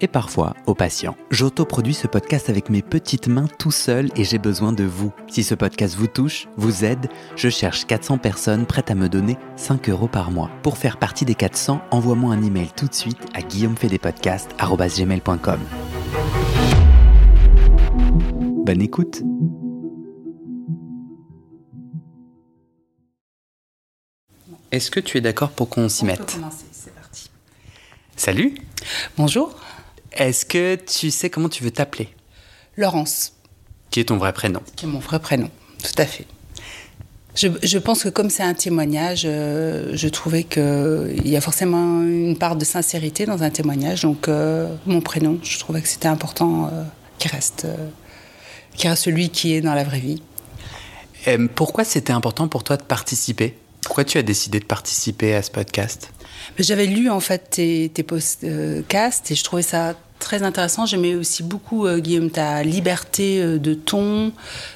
[0.00, 1.16] et parfois au patient.
[1.30, 5.12] J'autoproduis ce podcast avec mes petites mains tout seul et j'ai besoin de vous.
[5.28, 9.38] Si ce podcast vous touche, vous aide, je cherche 400 personnes prêtes à me donner
[9.56, 10.50] 5 euros par mois.
[10.62, 15.60] Pour faire partie des 400, envoie-moi un email tout de suite à guillaumefedepodcast.com.
[18.64, 19.22] Bonne écoute
[24.74, 26.36] Est-ce que tu es d'accord pour qu'on s'y mette?
[28.16, 28.56] Salut.
[29.16, 29.54] Bonjour.
[30.14, 32.08] Est-ce que tu sais comment tu veux t'appeler?
[32.76, 33.32] Laurence.
[33.90, 34.60] Qui est ton vrai prénom?
[34.76, 35.50] Qui est mon vrai prénom,
[35.82, 36.26] tout à fait.
[37.34, 42.38] Je, pense que comme c'est un témoignage, euh, je trouvais qu'il y a forcément une
[42.38, 44.02] part de sincérité dans un témoignage.
[44.02, 46.84] Donc euh, mon prénom, je trouvais que c'était important euh,
[47.18, 47.66] qu'il reste,
[48.76, 50.22] qu'il reste celui qui est dans la vraie vie.
[51.56, 53.58] pourquoi c'était important pour toi de participer?
[53.82, 56.12] Pourquoi tu as décidé de participer à ce podcast?
[56.58, 60.86] J'avais lu en fait tes, tes podcasts et je trouvais ça très intéressant.
[60.86, 64.32] J'aimais aussi beaucoup, euh, Guillaume, ta liberté euh, de ton,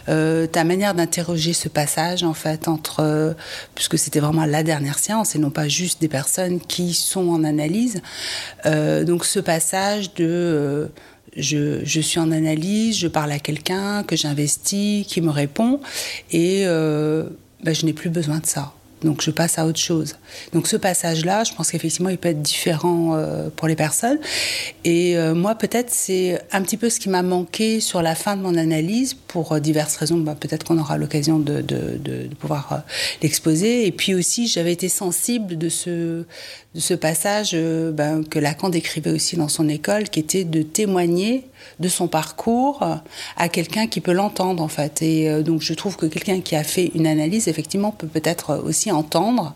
[0.09, 3.35] euh, ta manière d'interroger ce passage, en fait, entre,
[3.75, 7.45] puisque c'était vraiment la dernière séance et non pas juste des personnes qui sont en
[7.45, 8.01] analyse.
[8.65, 10.91] donc, ce passage de.
[11.37, 15.81] Je, je, suis en analyse, je parle à quelqu'un que j'investis, qui me répond,
[16.33, 18.73] et ben, je n'ai plus besoin de ça.
[19.03, 20.17] Donc je passe à autre chose.
[20.53, 24.19] Donc ce passage-là, je pense qu'effectivement, il peut être différent euh, pour les personnes.
[24.85, 28.37] Et euh, moi, peut-être, c'est un petit peu ce qui m'a manqué sur la fin
[28.37, 30.19] de mon analyse, pour euh, diverses raisons.
[30.19, 32.83] Bah, peut-être qu'on aura l'occasion de, de, de, pouvoir
[33.23, 33.87] l'exposer.
[33.87, 36.25] Et puis aussi, j'avais été sensible de ce,
[36.75, 41.47] de ce passage ben, que Lacan décrivait aussi dans son école, qui était de témoigner
[41.81, 42.87] de son parcours
[43.37, 45.01] à quelqu'un qui peut l'entendre en fait.
[45.01, 48.93] Et donc je trouve que quelqu'un qui a fait une analyse, effectivement, peut peut-être aussi
[48.93, 49.55] entendre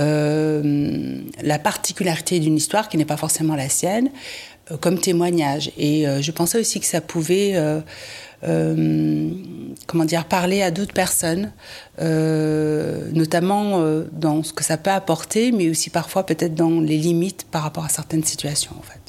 [0.00, 4.10] euh, la particularité d'une histoire qui n'est pas forcément la sienne
[4.72, 5.70] euh, comme témoignage.
[5.78, 7.54] Et euh, je pensais aussi que ça pouvait,
[8.44, 11.52] comment dire, parler à d'autres personnes,
[11.98, 13.82] notamment
[14.12, 17.84] dans ce que ça peut apporter, mais aussi parfois peut-être dans les limites par rapport
[17.84, 19.00] à certaines situations, en fait.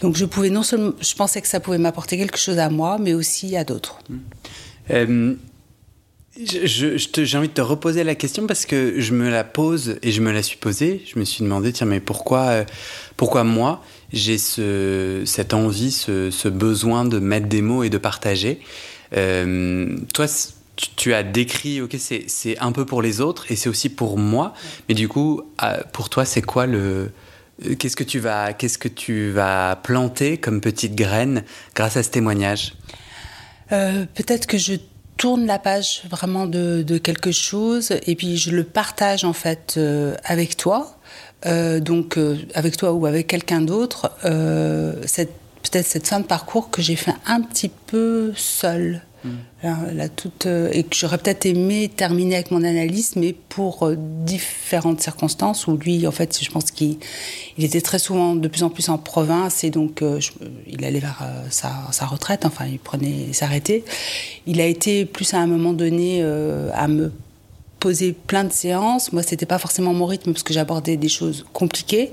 [0.00, 2.98] Donc je pouvais non seulement, je pensais que ça pouvait m'apporter quelque chose à moi,
[3.00, 3.98] mais aussi à d'autres.
[6.40, 10.20] J'ai envie de te reposer la question parce que je me la pose et je
[10.20, 11.02] me la suis posée.
[11.12, 12.64] Je me suis demandé, tiens, mais pourquoi, euh,
[13.16, 13.82] pourquoi moi,
[14.12, 18.60] j'ai ce, cette envie, ce, ce, besoin de mettre des mots et de partager?
[19.16, 20.26] Euh, Toi,
[20.96, 24.54] tu, as décrit, ok, c'est un peu pour les autres et c'est aussi pour moi.
[24.88, 27.10] Mais du coup, euh, pour toi, c'est quoi le.
[27.80, 31.42] Qu'est-ce que tu vas, qu'est-ce que tu vas planter comme petite graine
[31.74, 32.74] grâce à ce témoignage?
[33.68, 34.74] Peut-être que je
[35.18, 40.14] tourne la page vraiment de, quelque chose et puis je le partage en fait euh,
[40.24, 40.96] avec toi,
[41.44, 46.80] euh, donc euh, avec toi ou avec quelqu'un d'autre, peut-être cette fin de parcours que
[46.80, 49.02] j'ai fait un petit peu seule.
[49.62, 53.96] La, toute, euh, et que j'aurais peut-être aimé terminer avec mon analyse, mais pour euh,
[53.96, 56.98] différentes circonstances où lui, en fait, je pense qu'il
[57.56, 60.20] il était très souvent de plus en plus en province et donc euh,
[60.68, 63.82] il allait vers sa, sa, retraite, enfin, il prenait, s'arrêtait.
[64.46, 67.12] Il a été plus à un moment donné à me
[67.80, 69.12] poser plein de séances.
[69.12, 72.12] Moi, c'était pas forcément mon rythme parce que j'abordais des choses compliquées.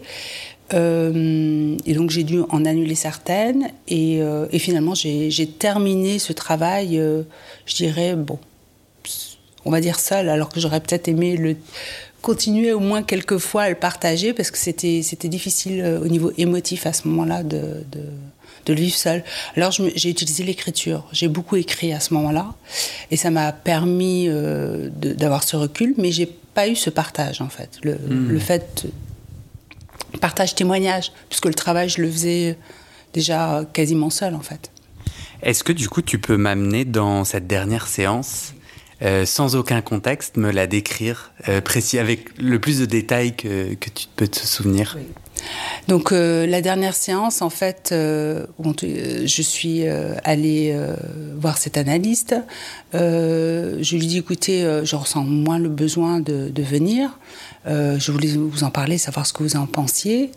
[0.73, 3.69] Euh, et donc j'ai dû en annuler certaines.
[3.87, 7.23] Et, euh, et finalement, j'ai terminé ce travail, euh,
[7.65, 8.39] je dirais, bon,
[9.65, 11.55] on va dire seul, alors que j'aurais peut-être aimé le
[12.21, 16.87] continuer au moins quelques fois à le partager, parce que c'était difficile au niveau émotif
[16.87, 17.99] à ce moment-là de, de,
[18.65, 19.23] de, le vivre seul.
[19.55, 21.07] Alors j'ai utilisé l'écriture.
[21.11, 22.55] J'ai beaucoup écrit à ce moment-là.
[23.11, 24.27] Et ça m'a permis
[24.99, 27.69] d'avoir ce recul, mais j'ai pas eu ce partage, en fait.
[27.83, 28.29] Le, mmh.
[28.29, 28.87] le fait
[30.19, 32.57] partage témoignage, puisque le travail, je le faisais
[33.13, 34.71] déjà quasiment seul en fait.
[35.41, 38.53] Est-ce que du coup, tu peux m'amener dans cette dernière séance
[39.01, 43.73] euh, sans aucun contexte, me la décrire euh, précis avec le plus de détails que,
[43.73, 44.97] que tu peux te souvenir?
[45.87, 49.85] Donc la dernière séance, en fait, où je suis
[50.23, 50.75] allée
[51.37, 52.35] voir cet analyste,
[52.93, 57.19] je lui dis écoutez, je ressens moins le besoin de, venir.
[57.65, 60.31] je voulais vous en parler, savoir ce que vous en pensiez.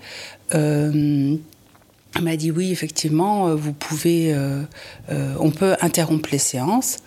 [2.14, 4.62] Elle m'a dit oui, effectivement, euh, vous pouvez, euh,
[5.10, 6.98] euh, on peut interrompre les séances.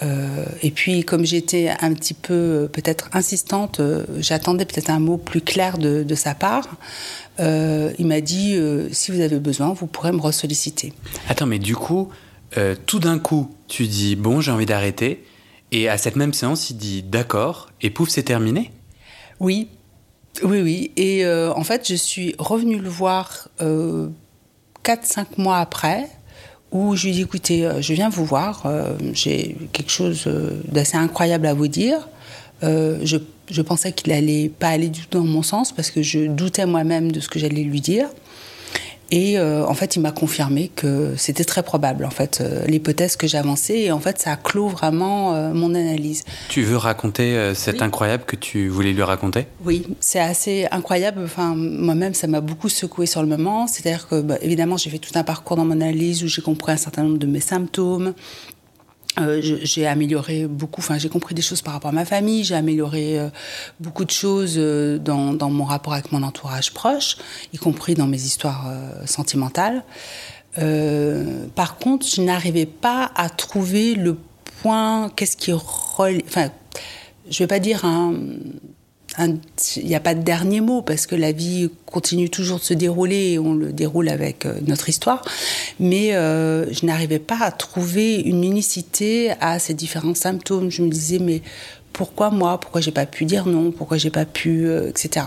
[0.00, 3.80] Et puis, comme j'étais un petit peu peut-être insistante,
[4.18, 6.76] j'attendais peut-être un mot plus clair de, de sa part.
[7.38, 8.58] il m'a dit
[8.92, 10.92] si vous avez besoin, vous pourrez me ressolliciter.
[11.28, 12.10] Attends, mais du coup,
[12.86, 15.24] tout d'un coup, tu dis bon, j'ai envie d'arrêter.
[15.72, 18.70] Et à cette même séance, il dit d'accord, et pouf, c'est terminé
[19.40, 19.68] Oui,
[20.42, 20.92] oui, oui.
[20.96, 23.48] Et en fait, je suis revenue le voir
[24.86, 26.08] 4-5 mois après,
[26.76, 30.50] où je lui dis écoutez, euh, je viens vous voir, euh, j'ai quelque chose euh,
[30.68, 32.08] d'assez incroyable à vous dire.
[32.62, 33.18] je,
[33.50, 36.66] je, pensais qu'il allait pas aller du tout dans mon sens parce que je doutais
[36.66, 38.08] moi-même de ce que j'allais lui dire.
[39.10, 43.16] Et euh, en fait, il m'a confirmé que c'était très probable, en fait, euh, l'hypothèse
[43.16, 43.80] que j'avançais.
[43.80, 46.24] Et en fait, ça clôt vraiment euh, mon analyse.
[46.48, 49.46] Tu veux raconter cet incroyable que tu voulais lui raconter?
[49.64, 51.20] Oui, c'est assez incroyable.
[51.24, 53.66] Enfin, moi-même, ça m'a beaucoup secoué sur le moment.
[53.66, 56.72] C'est-à-dire que, bah, évidemment, j'ai fait tout un parcours dans mon analyse où j'ai compris
[56.72, 58.14] un certain nombre de mes symptômes.
[59.18, 62.54] Euh, j'ai amélioré beaucoup, enfin j'ai compris des choses par rapport à ma famille, j'ai
[62.54, 63.28] amélioré euh,
[63.80, 67.16] beaucoup de choses euh, dans, dans, mon rapport avec mon entourage proche,
[67.54, 68.70] y compris dans mes histoires
[69.06, 69.82] sentimentales.
[71.54, 74.16] par contre, je n'arrivais pas à trouver le
[74.62, 76.50] point, qu'est-ce qui relie, enfin,
[77.30, 78.14] je vais pas dire un,
[79.18, 82.74] il n'y a pas de dernier mot parce que la vie continue toujours de se
[82.74, 85.22] dérouler et on le déroule avec euh, notre histoire.
[85.80, 90.70] Mais euh, je n'arrivais pas à trouver une unicité à ces différents symptômes.
[90.70, 91.40] Je me disais, mais
[91.92, 92.60] pourquoi moi?
[92.60, 93.70] Pourquoi j'ai pas pu dire non?
[93.70, 95.26] Pourquoi j'ai pas pu, euh, etc.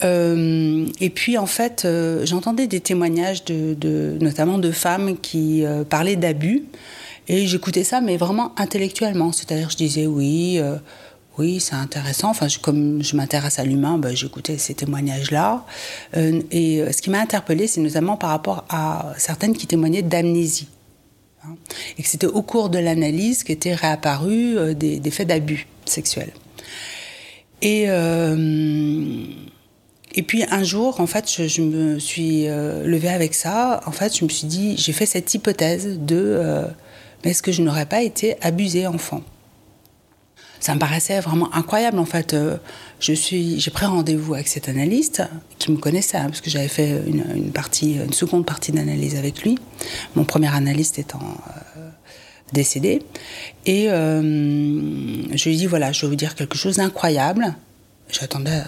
[0.00, 1.86] et puis en fait,
[2.22, 6.66] j'entendais des témoignages de, notamment de femmes qui parlaient d'abus.
[7.26, 9.32] Et j'écoutais ça, mais vraiment intellectuellement.
[9.32, 10.60] C'est-à-dire, je disais oui,
[11.38, 12.30] oui, c'est intéressant.
[12.30, 15.64] Enfin, comme je m'intéresse à l'humain, bah, j'écoutais ces témoignages-là.
[16.16, 20.02] Euh, et euh, ce qui m'a interpellée, c'est notamment par rapport à certaines qui témoignaient
[20.02, 20.68] d'amnésie.
[21.44, 21.54] Hein.
[21.96, 26.32] et que c'était au cours de l'analyse qu'étaient réapparus euh, des, faits d'abus sexuels.
[27.62, 27.84] Et,
[30.14, 33.80] et puis un jour, en fait, je, me suis levée avec ça.
[33.86, 36.68] En fait, je me suis dit, j'ai fait cette hypothèse de
[37.24, 39.22] est-ce que je n'aurais pas été abusée enfant?
[40.60, 42.34] Ça me paraissait vraiment incroyable en fait.
[42.34, 42.56] Euh,
[43.00, 45.22] je suis, j'ai pris rendez-vous avec cet analyste
[45.58, 49.42] qui me connaissait hein, parce que j'avais fait une, partie, une seconde partie d'analyse avec
[49.42, 49.58] lui.
[50.16, 51.20] Mon premier analyste étant
[51.76, 51.88] euh,
[52.52, 53.02] décédé
[53.66, 54.20] et euh,
[55.34, 57.54] je lui dis voilà, je vais vous dire quelque chose d'incroyable.
[58.10, 58.62] J'attendais.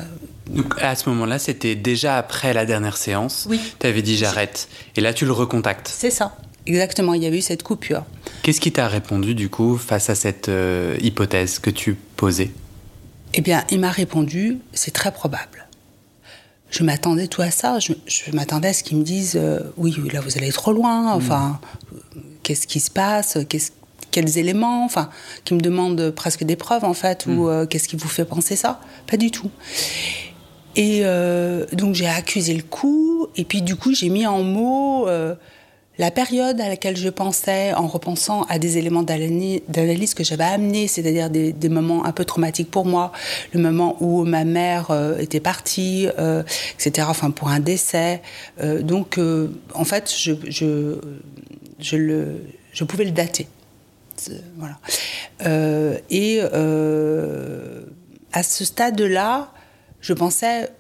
[0.51, 3.47] Donc à ce moment-là, c'était déjà après la dernière séance.
[3.49, 3.61] Oui.
[3.79, 4.69] Tu avais dit j'arrête.
[4.97, 5.89] Et là, tu le recontactes.
[5.89, 6.37] C'est ça.
[6.67, 8.05] Exactement, il y a eu cette coupure.
[8.43, 12.51] Qu'est-ce qui t'a répondu du coup face à cette euh, hypothèse que tu posais?
[13.35, 15.69] Eh bien, il m'a répondu, c'est très probable.
[16.71, 17.93] Je m'attendais tout à ça, je,
[18.33, 21.17] m'attendais à ce qu'il me dise, euh, oui, là vous allez trop loin, hmm.
[21.17, 21.61] enfin,
[22.43, 23.39] qu'est-ce qui se passe,
[24.13, 25.11] quels éléments, enfin,
[25.45, 27.49] qui me demande presque des preuves en fait, ou hmm.
[27.49, 28.81] euh, qu'est-ce qui vous fait penser ça?
[29.09, 29.51] Pas du tout.
[30.77, 31.03] Et
[31.73, 35.09] donc j'ai accusé le coup, et puis du coup j'ai mis en mots
[36.01, 40.89] la période à laquelle je pensais, en repensant à des éléments d'analyse que j'avais amenés,
[40.89, 43.13] c'est-à-dire des, moments un peu traumatiques pour moi,
[43.53, 46.43] le moment où ma mère euh, était partie, euh,
[46.79, 48.23] etc., enfin pour un décès.
[48.63, 49.21] Euh, donc,
[49.75, 50.33] en fait, je,
[52.85, 53.47] pouvais le dater.
[56.11, 56.41] Et
[58.33, 59.53] à ce stade-là,
[60.01, 60.71] je pensais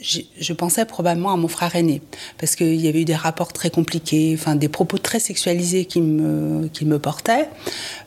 [0.00, 2.02] je pensais probablement à mon frère aîné,
[2.38, 6.00] parce qu'il y avait eu des rapports très compliqués, enfin des propos très sexualisés qui
[6.00, 7.48] me, qui me portaient,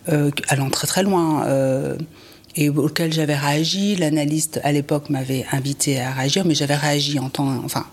[0.09, 1.97] euh, allant très très loin, euh,
[2.55, 3.95] et auxquels j'avais réagi.
[3.95, 7.85] L'analyste à l'époque m'avait invité à réagir, mais j'avais réagi en temps, enfin,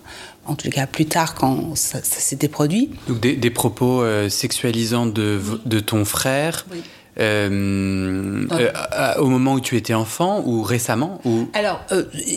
[0.45, 2.91] en tout cas plus tard quand ça, s'était produit.
[3.07, 6.81] Donc des, propos euh, sexualisants de, de, ton frère oui.
[7.19, 8.45] Euh,
[9.17, 11.49] au moment où tu étais enfant ou récemment ou...
[11.53, 11.83] Alors,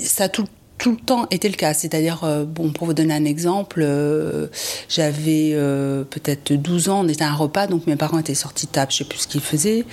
[0.04, 0.46] ça a tout,
[0.80, 1.74] tout le temps était le cas.
[1.74, 4.48] C'est-à-dire, euh, bon, pour vous donner un exemple, euh,
[4.88, 8.66] j'avais euh, peut-être 12 ans, on était à un repas, donc mes parents étaient sortis
[8.66, 9.84] de table, je sais plus ce qu'ils faisaient,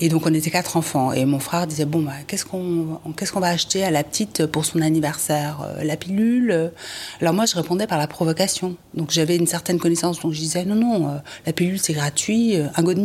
[0.00, 1.12] et donc on était quatre enfants.
[1.12, 4.46] Et mon frère disait, bon, bah, qu'est-ce qu'on qu'est-ce qu'on va acheter à la petite
[4.46, 6.72] pour son anniversaire La pilule?
[7.20, 8.76] Alors moi, je répondais par la provocation.
[8.94, 12.82] Donc j'avais une certaine connaissance, donc je disais, non, non, la pilule c'est gratuit, un
[12.82, 13.00] de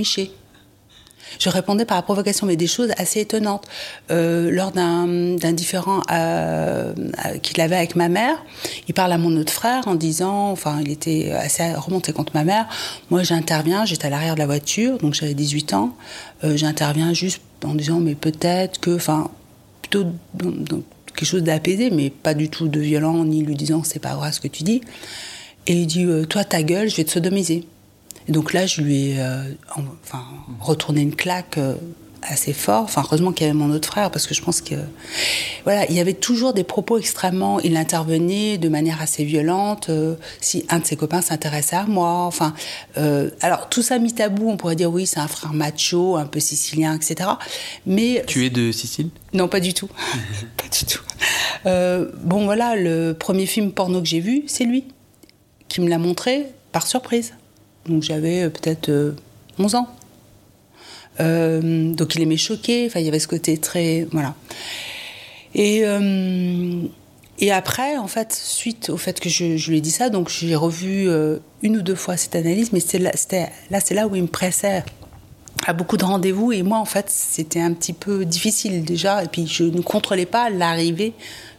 [1.40, 3.66] Je répondais par la provocation, mais des choses assez étonnantes.
[4.12, 6.94] Euh, lors d'un différent euh,
[7.42, 8.44] qu'il avait avec ma mère,
[8.88, 12.44] il parle à mon autre frère en disant, enfin, il était assez remonté contre ma
[12.44, 12.68] mère.
[13.10, 15.96] Moi, j'interviens, j'étais à l'arrière de la voiture, donc j'avais 18 ans.
[16.44, 19.30] Euh, j'interviens juste en disant, mais peut-être que, enfin,
[19.82, 20.06] plutôt
[21.08, 24.32] quelque chose d'apaisé, mais pas du tout de violent, ni lui disant, c'est pas vrai
[24.32, 24.82] ce que tu dis.
[25.68, 27.66] Et il dit, toi, ta gueule, je vais te sodomiser.
[28.28, 29.44] Et donc là, je lui ai euh,
[30.04, 30.24] enfin,
[30.60, 31.76] retourné une claque euh,
[32.24, 32.84] assez fort.
[32.84, 34.74] Enfin, heureusement qu'il y avait mon autre frère, parce que je pense que.
[35.64, 37.60] Voilà, il y avait toujours des propos extrêmement.
[37.60, 39.90] Il intervenait de manière assez violente.
[39.90, 42.24] Euh, si un de ses copains s'intéressait à moi.
[42.26, 42.56] Enfin.
[43.42, 46.40] alors, tout ça mis tabou, on pourrait dire oui, c'est un frère macho, un peu
[46.40, 47.30] sicilien, etc.
[47.86, 48.24] Mais.
[48.26, 49.10] Tu es de Sicile?
[49.34, 49.90] Non, pas du tout.
[50.58, 51.04] pas du tout.
[52.24, 54.86] bon, voilà, le premier film porno que j'ai vu, c'est lui
[55.68, 57.34] qui me l'a montré par surprise.
[57.88, 59.16] Donc j'avais euh, peut-être
[59.60, 59.88] 11 euh, ans.
[61.22, 64.08] Euh, donc il aimait choquer, enfin il y avait ce côté très.
[64.12, 64.36] Voilà.
[65.54, 65.84] Et,
[67.40, 70.54] et après, en fait, suite au fait que je, lui ai dit ça, donc j'ai
[70.54, 71.08] revu
[71.62, 73.12] une ou deux fois cette analyse, mais là,
[73.72, 74.84] là c'est là où il me pressait
[75.66, 79.28] à beaucoup de rendez-vous et moi en fait c'était un petit peu difficile déjà et
[79.28, 81.14] puis je ne contrôlais pas l'arrivée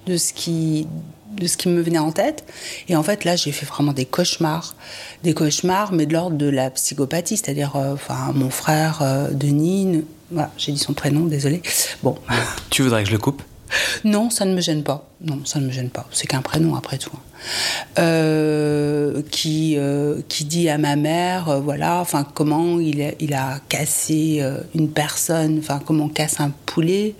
[0.07, 0.87] de ce qui
[1.33, 2.45] de ce qui me venait en tête.
[2.89, 4.75] Et en fait, là, j'ai fait vraiment des cauchemars.
[5.23, 7.37] Des cauchemars, mais de l'ordre de la psychopathie.
[7.37, 11.63] C'est-à-dire, euh, enfin, mon frère, euh, Denis, voilà, j'ai dit son prénom, désolé.
[12.03, 12.17] Bon.
[12.71, 13.43] Tu voudrais que je le coupe?
[14.05, 15.09] Non, ça ne me gêne pas.
[15.21, 16.07] Non, ça ne me gêne pas.
[16.13, 17.19] C'est qu'un prénom après tout.
[17.99, 19.77] Euh, qui,
[20.29, 24.41] qui dit à ma mère, voilà, enfin comment il a, il a cassé
[24.75, 27.17] une personne, enfin comment on casse un poulet,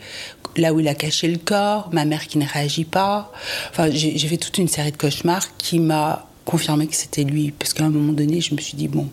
[0.59, 3.33] là où il a caché le corps, ma mère qui ne réagit pas.
[3.71, 7.53] Enfin, j'ai fait toute une série de cauchemars qui m'a confirmé que c'était lui.
[7.53, 9.09] Parce qu'à un moment donné, je me suis dit, bon.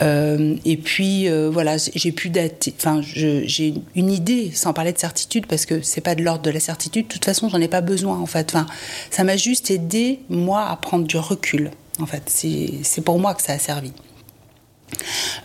[0.00, 2.74] Euh, et puis, euh, voilà, j'ai pu dater.
[2.76, 6.50] Enfin, j'ai une idée, sans parler de certitude, parce que c'est pas de l'ordre de
[6.50, 7.06] la certitude.
[7.06, 8.54] De toute façon, j'en ai pas besoin, en fait.
[8.54, 8.66] Enfin,
[9.10, 11.70] ça m'a juste aidé, moi, à prendre du recul.
[12.00, 13.92] En fait, c'est pour moi que ça a servi.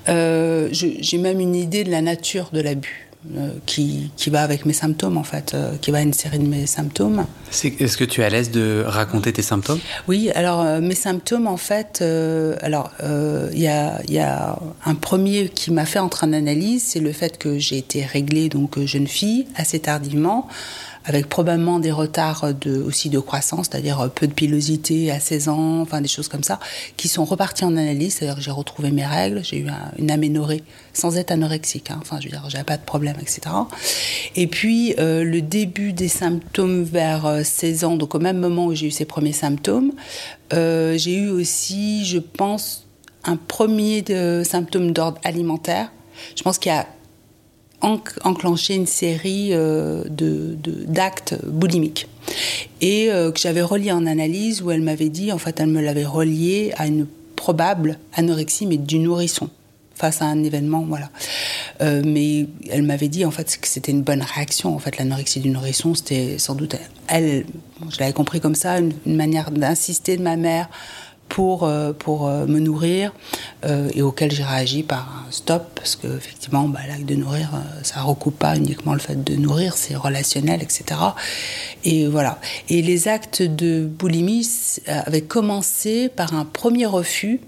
[0.07, 3.09] Euh, j'ai même une idée de la nature de l'abus.
[3.37, 6.47] Euh, qui, qui, va avec mes symptômes, en fait, euh, qui va une série de
[6.47, 7.25] mes symptômes.
[7.51, 9.79] Est-ce que tu es à l'aise de raconter tes symptômes?
[10.09, 12.03] Oui, alors euh, mes symptômes, en fait,
[12.61, 16.99] alors il y, a, y, a, un premier qui m'a fait entrer en analyse, c'est
[16.99, 20.49] le fait que j'ai été réglée, donc jeune fille, assez tardivement
[21.05, 25.81] avec probablement des retards de, aussi de croissance, c'est-à-dire peu de pilosité à 16 ans,
[25.81, 26.59] enfin des choses comme ça,
[26.97, 29.67] qui sont repartis en analyse, c'est-à-dire que j'ai retrouvé mes règles, j'ai eu
[29.97, 33.41] une aménorrhée sans être anorexique, hein, enfin je veux dire, j'avais pas de problème, etc.
[34.35, 38.65] Et puis euh, le début des symptômes vers 16 euh, ans, donc au même moment
[38.67, 39.91] où j'ai eu ces premiers symptômes,
[40.53, 42.85] euh, j'ai eu aussi, je pense,
[43.25, 45.91] un premier de, symptôme d'ordre alimentaire.
[46.35, 46.87] Je pense qu'il y a
[47.83, 52.07] enclenché une série euh, d'actes boulimiques.
[52.81, 55.81] Et euh, que j'avais relié en analyse où elle m'avait dit, en fait, elle me
[55.81, 59.49] l'avait relié à une probable anorexie, mais du nourrisson
[59.95, 61.09] face à un événement, voilà.
[61.81, 64.75] Euh, mais elle m'avait dit en fait que c'était une bonne réaction.
[64.75, 66.75] En fait, l'anorexie du nourrisson, c'était sans doute
[67.07, 67.45] elle,
[67.89, 70.67] je l'avais compris comme ça, une manière d'insister de ma mère
[71.29, 73.11] pour, euh, pour euh, me nourrir
[73.65, 77.49] euh, et auquel j'ai réagi par un stop parce que effectivement bah, l'acte de nourrir
[77.81, 80.99] ça recoupe pas uniquement le fait de nourrir c'est relationnel etc
[81.83, 82.39] et voilà.
[82.69, 84.47] Et les actes de boulimie
[84.87, 87.41] avaient commencé par un premier refus.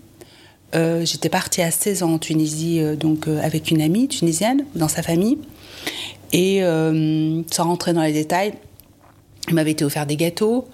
[0.73, 5.37] J'étais partie à 16 ans en Tunisie donc avec une amie tunisienne dans sa famille.
[6.33, 6.61] Et
[7.49, 8.55] sans rentrer dans les détails
[9.47, 10.67] il m'avait été offert des gâteaux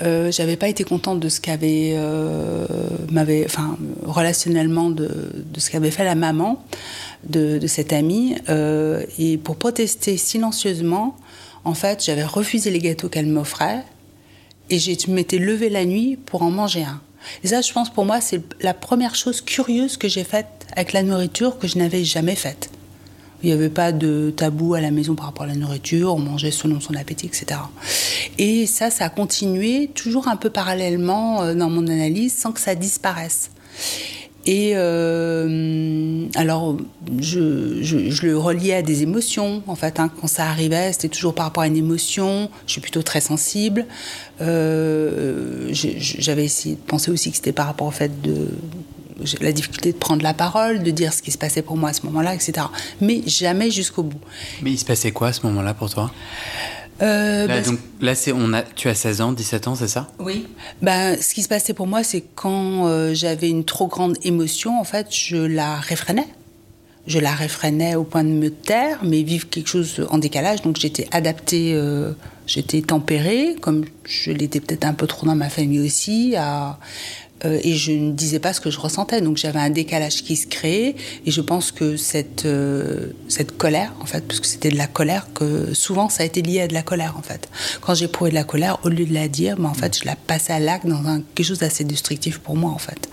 [0.00, 2.66] euh, j'avais pas été contente de ce qu'avait euh,
[3.10, 6.62] m'avait enfin relationnellement de, de ce qu'avait fait la maman
[7.24, 8.36] de, de cette amie.
[8.48, 11.16] Euh, et pour protester silencieusement
[11.64, 13.84] en fait j'avais refusé les gâteaux qu'elle m'offrait
[14.70, 17.00] et je m'étais levée la nuit pour en manger un.
[17.42, 20.92] Et ça je pense pour moi c'est la première chose curieuse que j'ai faite avec
[20.92, 22.70] la nourriture que je n'avais jamais faite
[23.42, 26.18] il n'y avait pas de tabou à la maison par rapport à la nourriture, on
[26.18, 27.60] mangeait selon son appétit, etc.
[28.38, 32.60] Et ça, ça a continué toujours un peu parallèlement euh, dans mon analyse sans que
[32.60, 33.50] ça disparaisse.
[34.46, 36.78] Et euh, alors,
[37.20, 40.00] je, le reliais à des émotions, en fait.
[40.00, 40.10] Hein.
[40.20, 42.48] quand ça arrivait, c'était toujours par rapport à une émotion.
[42.66, 43.84] Je suis plutôt très sensible.
[44.40, 48.48] Euh, J'avais essayé de penser aussi que c'était par rapport au fait de
[49.40, 51.92] la difficulté de prendre la parole, de dire ce qui se passait pour moi à
[51.92, 52.66] ce moment-là, etc.
[53.00, 54.20] Mais jamais jusqu'au bout.
[54.62, 56.10] Mais il se passait quoi à ce moment-là pour toi?
[57.00, 60.08] Euh, là, ben, donc, là on a, tu as 16 ans, 17 ans, c'est ça?
[60.18, 60.46] Oui.
[60.82, 64.80] Ben, ce qui se passait pour moi, c'est quand euh, j'avais une trop grande émotion,
[64.80, 66.26] en fait, je la réfrénais.
[67.06, 70.62] je la réfrénais au point de me taire, mais vivre quelque chose en décalage.
[70.62, 72.12] Donc j'étais adaptée, euh,
[72.46, 76.78] j'étais tempérée, comme je l'étais peut-être un peu trop dans ma famille aussi, à,
[77.44, 79.20] euh, et je ne disais pas ce que je ressentais.
[79.20, 80.94] Donc j'avais un décalage qui se créait,
[81.26, 84.86] et je pense que cette, euh, cette colère, en fait, parce que c'était de la
[84.86, 87.48] colère, que souvent ça a été lié à de la colère, en fait.
[87.80, 90.16] Quand j'éprouvais de la colère, au lieu de la dire, mais en fait, je la
[90.16, 93.08] passais à l'acte dans un, quelque chose d'assez destructif pour moi, en fait.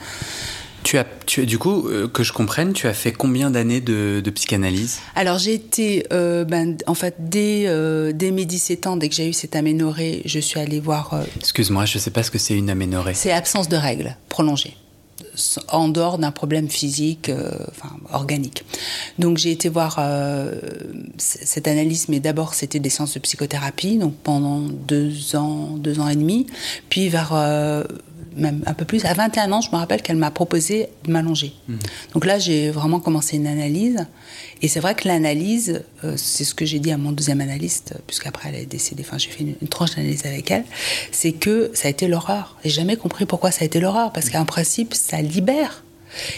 [0.85, 4.21] Tu as, tu, du coup, euh, que je comprenne, tu as fait combien d'années de,
[4.35, 4.99] psychanalyse?
[5.15, 9.15] Alors j'ai été, euh, ben, en fait, dès, euh, dès mes 17 ans, dès que
[9.15, 11.23] j'ai eu cette aménorrhée, je suis allée voir...
[11.37, 13.15] Excuse-moi, je ne sais pas ce que c'est une aménorrhée.
[13.15, 14.75] C'est absence de règles prolongée
[15.69, 17.31] en dehors d'un problème physique,
[17.69, 18.63] enfin organique.
[19.19, 19.99] Donc j'ai été voir
[21.17, 26.07] cette analyse, mais d'abord c'était des séances de psychothérapie, donc pendant deux ans, deux ans
[26.07, 26.47] et demi,
[26.89, 27.33] puis vers
[28.35, 29.05] même un peu plus.
[29.05, 31.53] À 21 ans, je me rappelle qu'elle m'a proposé de m'allonger.
[31.67, 31.79] Mhm.
[32.13, 34.05] Donc là, j'ai vraiment commencé une analyse.
[34.61, 37.95] Et c'est vrai que l'analyse, euh, c'est ce que j'ai dit à mon deuxième analyste,
[38.07, 40.63] puisqu'après elle est décédée, enfin j'ai fait une, tranche d'analyse avec elle,
[41.11, 42.57] c'est que ça a été l'horreur.
[42.63, 45.83] J'ai jamais compris pourquoi ça a été l'horreur, parce qu'en principe, ça libère.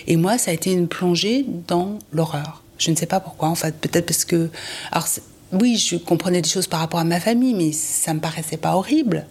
[0.07, 2.63] Et moi, ça a été une plongée dans l'horreur.
[2.79, 3.75] Je ne sais pas pourquoi, en fait.
[3.75, 4.49] Peut-être parce que.
[4.91, 5.07] Alors,
[5.51, 8.75] oui, je comprenais des choses par rapport à ma famille, mais ça me paraissait pas
[8.75, 9.25] horrible.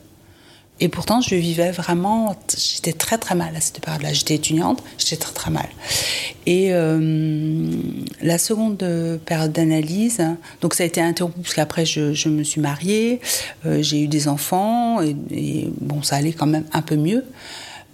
[0.78, 2.36] Et pourtant, je vivais vraiment.
[2.54, 4.12] J'étais très très mal à cette période-là.
[4.12, 5.68] J'étais étudiante, j'étais très très mal.
[6.44, 7.70] Et euh,
[8.20, 8.84] la seconde
[9.24, 10.22] période d'analyse,
[10.60, 13.20] donc ça a été interrompu parce qu'après je, me suis mariée,
[13.64, 17.24] euh, j'ai eu des enfants et, bon, ça allait quand même un peu mieux.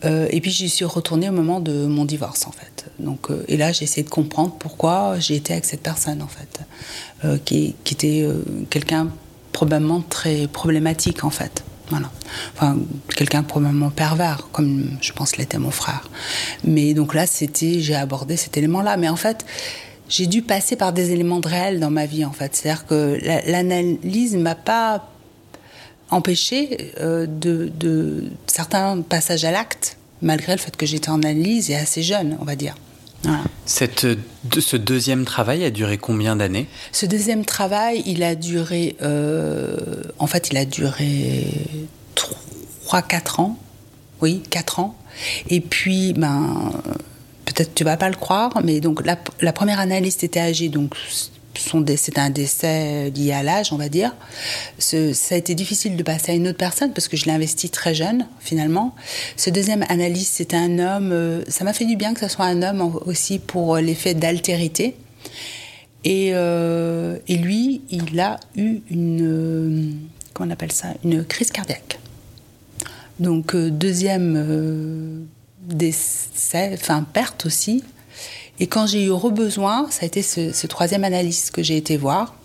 [0.04, 2.86] Euh, et puis j'y suis retournée au moment de mon divorce en fait.
[2.98, 7.38] Donc et là j'ai essayé de comprendre pourquoi j'ai été avec cette personne en fait,
[7.44, 8.26] qui était
[8.68, 9.10] quelqu'un
[9.52, 11.62] probablement très problématique en fait.
[13.14, 16.08] Quelqu'un probablement pervers, comme je pense l'était mon frère.
[16.64, 18.96] Mais donc là, c'était, j'ai abordé cet élément-là.
[18.96, 19.44] Mais en fait,
[20.08, 22.54] j'ai dû passer par des éléments de réel dans ma vie, en fait.
[22.54, 25.08] C'est-à-dire que l'analyse m'a pas
[26.10, 31.76] empêché euh, de certains passages à l'acte, malgré le fait que j'étais en analyse et
[31.76, 32.74] assez jeune, on va dire.
[33.64, 34.06] Cette,
[34.58, 36.66] ce deuxième travail a duré combien d'années?
[36.90, 39.76] Ce deuxième travail, il a duré, euh,
[40.18, 41.46] en fait, il a duré
[42.86, 43.58] 3-4 ans.
[44.20, 44.96] Oui, 4 ans.
[45.48, 46.72] Et puis, ben,
[47.44, 50.94] peut-être tu vas pas le croire, mais donc la, la première analyste était âgée, donc
[51.96, 54.14] c'est un décès lié à l'âge, on va dire.
[54.78, 57.70] ça a été difficile de passer à une autre personne parce que je l'ai investi
[57.70, 58.94] très jeune, finalement.
[59.36, 61.12] Ce deuxième analyste, c'était un homme.
[61.12, 64.96] Euh, ça m'a fait du bien que ce soit un homme aussi pour l'effet d'altérité.
[66.04, 70.08] Et, euh, lui, il a eu une.
[70.34, 71.98] comment on appelle ça Une crise cardiaque.
[73.20, 75.26] Donc, euh, deuxième
[75.62, 77.84] décès, enfin, perte aussi.
[78.62, 82.36] Et quand j'ai eu rebesoin, ça a été ce, troisième analyste que j'ai été voir.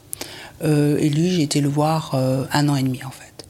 [0.63, 3.45] Euh, et lui, j'ai été le voir euh, un an et demi, en fait.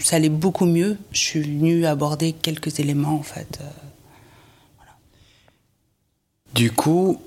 [0.00, 0.98] ça allait beaucoup mieux.
[1.12, 3.58] Je suis venue aborder quelques éléments, en fait.
[3.58, 3.64] Euh,
[6.52, 7.22] du coup,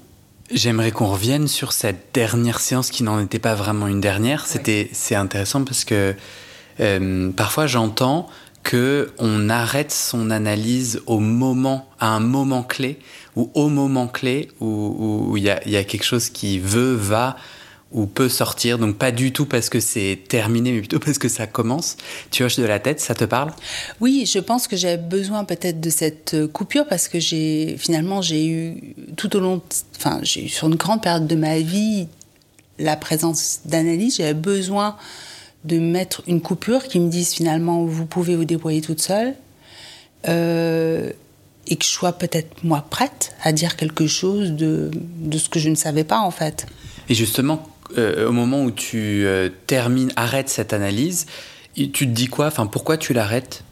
[0.52, 4.46] j'aimerais qu'on revienne sur cette dernière séance qui n'en était pas vraiment une dernière.
[4.46, 6.14] C'était, c'est intéressant parce que
[7.36, 8.30] parfois j'entends
[8.62, 13.00] que on arrête son analyse au moment, à un moment clé,
[13.38, 17.38] ou au moment clé où il y, a, quelque chose qui veut, va
[17.92, 18.80] ou peut sortir.
[18.80, 21.98] Donc pas du tout parce que c'est terminé, mais plutôt parce que ça commence.
[22.32, 23.52] Tu hoches de la tête, ça te parle?
[24.02, 28.48] Oui, je pense que j'ai besoin peut-être de cette coupure parce que j'ai finalement j'ai
[28.48, 29.62] eu tout au long,
[29.96, 32.08] enfin j'ai eu sur une grande période de ma vie
[32.80, 34.18] la présence d'analyse.
[34.18, 34.98] J'avais besoin
[35.64, 39.36] de mettre une coupure qui me dise finalement vous pouvez vous débrouiller toute seule.
[40.28, 41.12] Euh,
[41.68, 45.60] et que je sois peut-être moi prête à dire quelque chose de, de, ce que
[45.60, 46.66] je ne savais pas en fait.
[47.10, 51.26] Et justement, euh, au moment où tu euh, termines, arrêtes cette analyse,
[51.76, 52.48] tu te dis quoi?
[52.48, 53.64] Enfin, pourquoi tu l'arrêtes?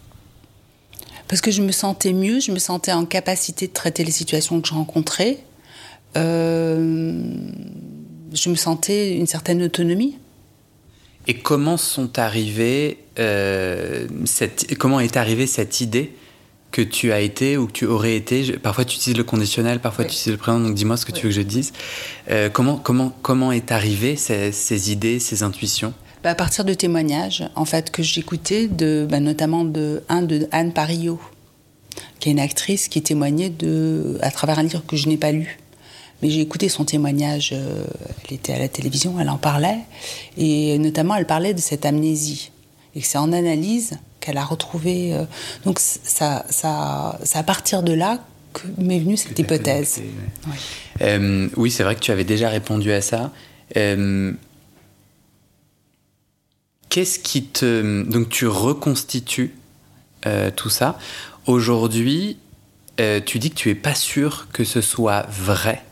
[1.27, 4.61] Parce que je me sentais mieux, je me sentais en capacité de traiter les situations
[4.61, 5.39] que je rencontrais.
[6.15, 6.19] je
[8.49, 10.17] me sentais une certaine autonomie.
[11.27, 16.13] Et comment sont arrivées, euh, cette, comment est arrivée cette idée?
[16.75, 18.51] Que tu as été ou que tu aurais été.
[18.57, 21.21] Parfois tu utilises le conditionnel, parfois tu utilises le présent, donc dis-moi ce que tu
[21.21, 21.71] veux que je dise.
[22.29, 25.93] Euh, comment, comment, comment est arrivée ces, idées, ces intuitions?
[26.21, 30.49] Bah, À partir de témoignages, en fait, que j'écoutais, de, bah, notamment de, un de
[30.51, 31.17] Anne Parillo,
[32.19, 35.31] qui est une actrice qui témoignait de, à travers un livre que je n'ai pas
[35.31, 35.57] lu.
[36.21, 37.85] Mais j'ai écouté son témoignage, euh,
[38.27, 39.79] elle était à la télévision, elle en parlait,
[40.37, 42.51] et notamment elle parlait de cette amnésie.
[42.95, 45.13] Et c'est en analyse qu'elle a retrouvé.
[45.13, 45.23] Euh,
[45.65, 48.19] donc ça, ça, c'est à partir de là
[48.77, 50.01] m'est venue cette hypothèse.
[51.01, 53.33] Euh, oui, c'est vrai que tu avais déjà répondu à ça.
[53.75, 54.31] Euh,
[56.87, 58.03] qu'est-ce qui te...
[58.03, 59.53] Donc tu reconstitues
[60.55, 60.97] tout ça.
[61.45, 62.37] Aujourd'hui,
[63.25, 65.83] tu dis que tu es pas sûr que ce soit vrai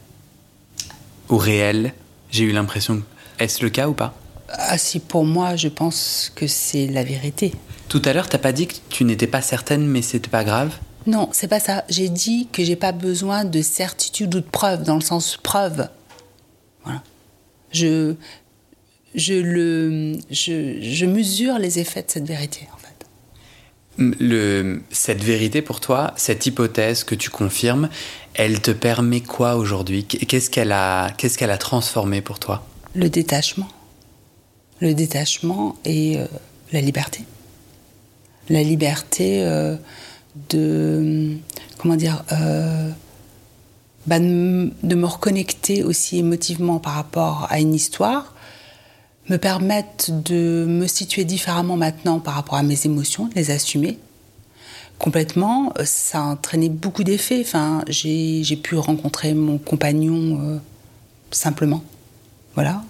[1.29, 1.93] ou réel.
[2.31, 3.03] J'ai eu l'impression.
[3.37, 4.15] Est-ce le cas ou pas?
[4.55, 7.53] Ah si, pour moi, je pense que c'est la vérité.
[7.89, 10.71] Tout à l'heure, t'as pas dit que tu n'étais pas certaine, mais c'était pas grave?
[11.05, 11.83] Non, c'est pas ça.
[11.89, 15.89] J'ai dit que j'ai pas besoin de certitude ou de preuve, dans le sens preuve.
[16.83, 17.03] Voilà.
[17.71, 18.15] Je,
[19.15, 23.05] je, le, je, je mesure les effets de cette vérité, en fait.
[23.97, 27.89] Le, cette vérité pour toi, cette hypothèse que tu confirmes,
[28.33, 30.05] elle te permet quoi aujourd'hui?
[30.05, 32.65] Qu'est-ce qu'elle a, qu'est-ce qu'elle a transformé pour toi?
[32.95, 33.67] Le détachement.
[34.83, 36.25] Le détachement et euh,
[36.73, 37.23] la liberté.
[38.49, 39.77] La liberté euh,
[40.49, 41.37] de.
[41.77, 42.89] Comment dire euh,
[44.07, 48.35] bah, de me reconnecter aussi émotivement par rapport à une histoire,
[49.29, 53.97] me permettre de me situer différemment maintenant par rapport à mes émotions, de les assumer
[54.99, 55.71] complètement.
[55.85, 57.39] Ça a entraîné beaucoup d'effets.
[57.39, 60.59] Enfin, j'ai pu rencontrer mon compagnon
[61.31, 61.83] simplement.
[62.55, 62.83] Voilà.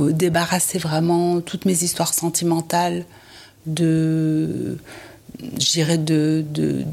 [0.00, 3.04] Donc, débarrasser vraiment toutes mes histoires sentimentales
[3.66, 4.78] de,
[5.58, 6.84] je dirais, de, de,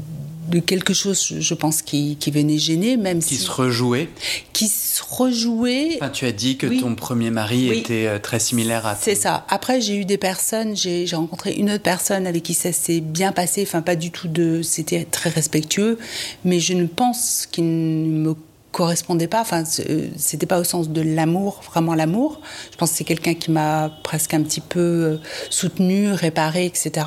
[0.48, 4.08] de quelque chose, je pense, qui, qui venait gêner, même qui se rejouait.
[4.52, 5.96] Qui se rejouait.
[5.96, 8.96] Enfin, tu as dit que ton premier mari était euh, très similaire à.
[8.96, 9.46] C'est ça.
[9.48, 13.32] Après, j'ai eu des personnes, j'ai rencontré une autre personne avec qui ça s'est bien
[13.32, 13.62] passé.
[13.62, 15.98] Enfin, pas du tout de, c'était très respectueux,
[16.44, 18.34] mais je ne pense qu'il ne me
[18.72, 19.40] correspondait pas.
[19.40, 22.40] Enfin, euh, c'était pas au sens de l'amour, vraiment l'amour.
[22.70, 25.16] Je pense que c'est quelqu'un qui m'a presque un petit peu euh,
[25.50, 27.06] soutenu, réparé, etc.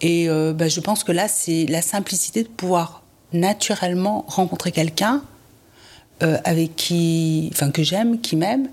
[0.00, 5.22] Et euh, bah, je pense que là, c'est la simplicité de pouvoir naturellement rencontrer quelqu'un
[6.20, 8.68] avec qui, enfin que j'aime, qui m'aime,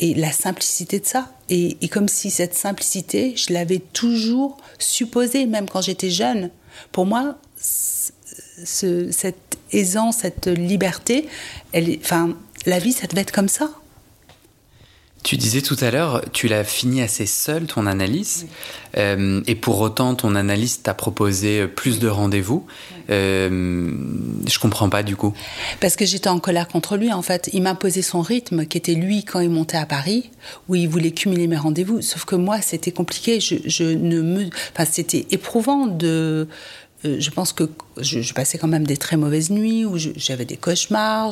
[0.00, 1.30] et la simplicité de ça.
[1.48, 6.50] Et, et, comme si cette simplicité, je l'avais toujours supposée, même quand j'étais jeune.
[6.90, 11.26] Pour moi, ce, cette aisance, cette liberté,
[11.72, 13.70] elle, enfin, la vie, ça devait être comme ça.
[15.24, 18.46] Tu disais tout à l'heure, tu l'as fini assez seul, ton analyse,
[18.98, 22.66] euh, et pour autant, ton analyse t'a proposé plus de rendez-vous.
[23.08, 23.90] Euh,
[24.46, 25.32] je comprends pas du coup.
[25.80, 27.48] Parce que j'étais en colère contre lui, en fait.
[27.54, 30.30] Il posé son rythme, qui était lui quand il montait à Paris,
[30.68, 32.02] où il voulait cumuler mes rendez-vous.
[32.02, 33.40] Sauf que moi, c'était compliqué.
[33.40, 36.48] Je, je ne me, enfin, c'était éprouvant de
[37.04, 37.64] euh, je pense que
[37.98, 41.30] je, passais quand même des très mauvaises nuits, où j'avais des cauchemars,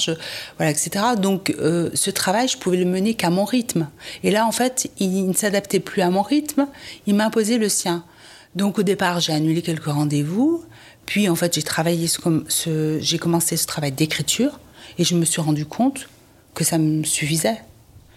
[0.59, 1.05] voilà, etc.
[1.19, 3.89] Donc euh, ce travail, je pouvais le mener qu'à mon rythme.
[4.23, 6.69] Et là, en fait, il, ne s'adaptait plus à mon rythme,
[7.07, 8.05] il m'imposait le sien.
[8.55, 10.65] Donc au départ, j'ai annulé quelques rendez-vous,
[11.07, 14.61] puis en fait, j'ai travaillé ce, j'ai commencé ce travail d'écriture,
[14.99, 16.09] et je me suis rendu compte
[16.55, 17.63] que ça me suffisait.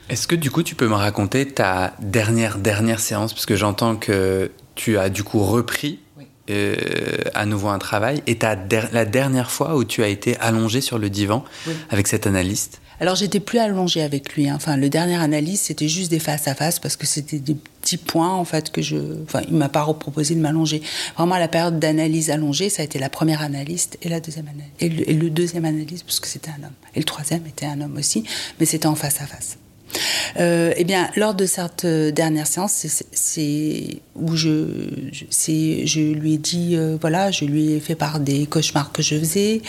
[0.09, 3.95] Est-ce que du coup, tu peux me raconter ta dernière dernière séance, parce que j'entends
[3.95, 5.99] que tu as du coup repris
[6.49, 6.75] euh,
[7.34, 8.21] à nouveau un travail.
[8.27, 8.55] Et ta
[8.91, 11.43] la dernière fois où tu as été allongé sur le divan
[11.89, 14.47] avec cet analyste Alors j'étais plus allongée avec lui.
[14.47, 14.53] Hein.
[14.55, 17.97] Enfin, le dernier analyste, c'était juste des face à face parce que c'était des petits
[17.97, 18.97] points en fait que je.
[19.23, 20.81] Enfin, il m'a pas proposé de m'allonger.
[21.17, 24.45] Vraiment, la période d'analyse allongée, ça a été la première analyste et la deuxième.
[24.79, 26.75] Et le, et le deuxième analyste parce que c'était un homme.
[26.93, 28.23] Et le troisième était un homme aussi,
[28.60, 29.58] mais c'était en face à face.
[30.38, 34.49] Euh, eh bien, lors de cette euh, dernière séance, c'est où je,
[36.13, 39.62] lui ai dit, euh, voilà, je lui ai fait part des cauchemars que je faisais,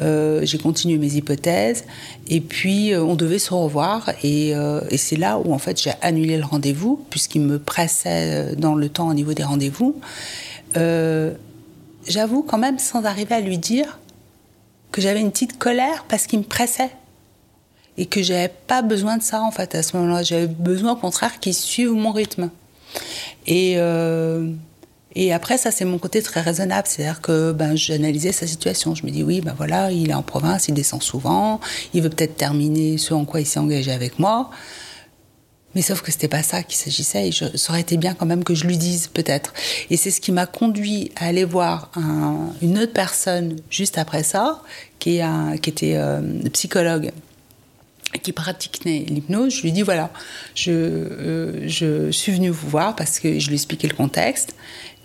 [0.00, 1.84] j'ai continué mes hypothèses,
[2.28, 6.36] et puis on devait se revoir, et, et c'est là où en fait j'ai annulé
[6.36, 10.00] le rendez-vous, puisqu'il me pressait dans le temps au niveau des rendez-vous.
[12.06, 13.98] J'avoue quand même, sans arriver à lui dire,
[14.92, 16.90] que j'avais une petite colère parce qu'il me pressait
[17.96, 20.22] et que j'avais pas besoin de ça en fait à ce moment-là.
[20.22, 22.50] J'avais besoin au contraire qu'il suive mon rythme.
[23.46, 24.50] Et euh,
[25.16, 28.94] et après ça c'est mon côté très raisonnable, c'est-à-dire que ben j'analysais sa situation.
[28.94, 31.60] Je me dis oui ben voilà il est en province, il descend souvent,
[31.92, 34.50] il veut peut-être terminer ce en quoi il s'est engagé avec moi.
[35.74, 38.44] Mais sauf que c'était pas ça qu'il s'agissait et ça aurait été bien quand même
[38.44, 39.52] que je lui dise peut-être.
[39.90, 44.22] Et c'est ce qui m'a conduit à aller voir un, une autre personne juste après
[44.22, 44.62] ça,
[45.00, 46.20] qui, est qui était euh,
[46.52, 47.10] psychologue
[48.18, 50.10] qui pratiquait l'hypnose, je lui dis voilà,
[50.54, 54.54] je, euh, je suis venue vous voir parce que je lui expliquais le contexte.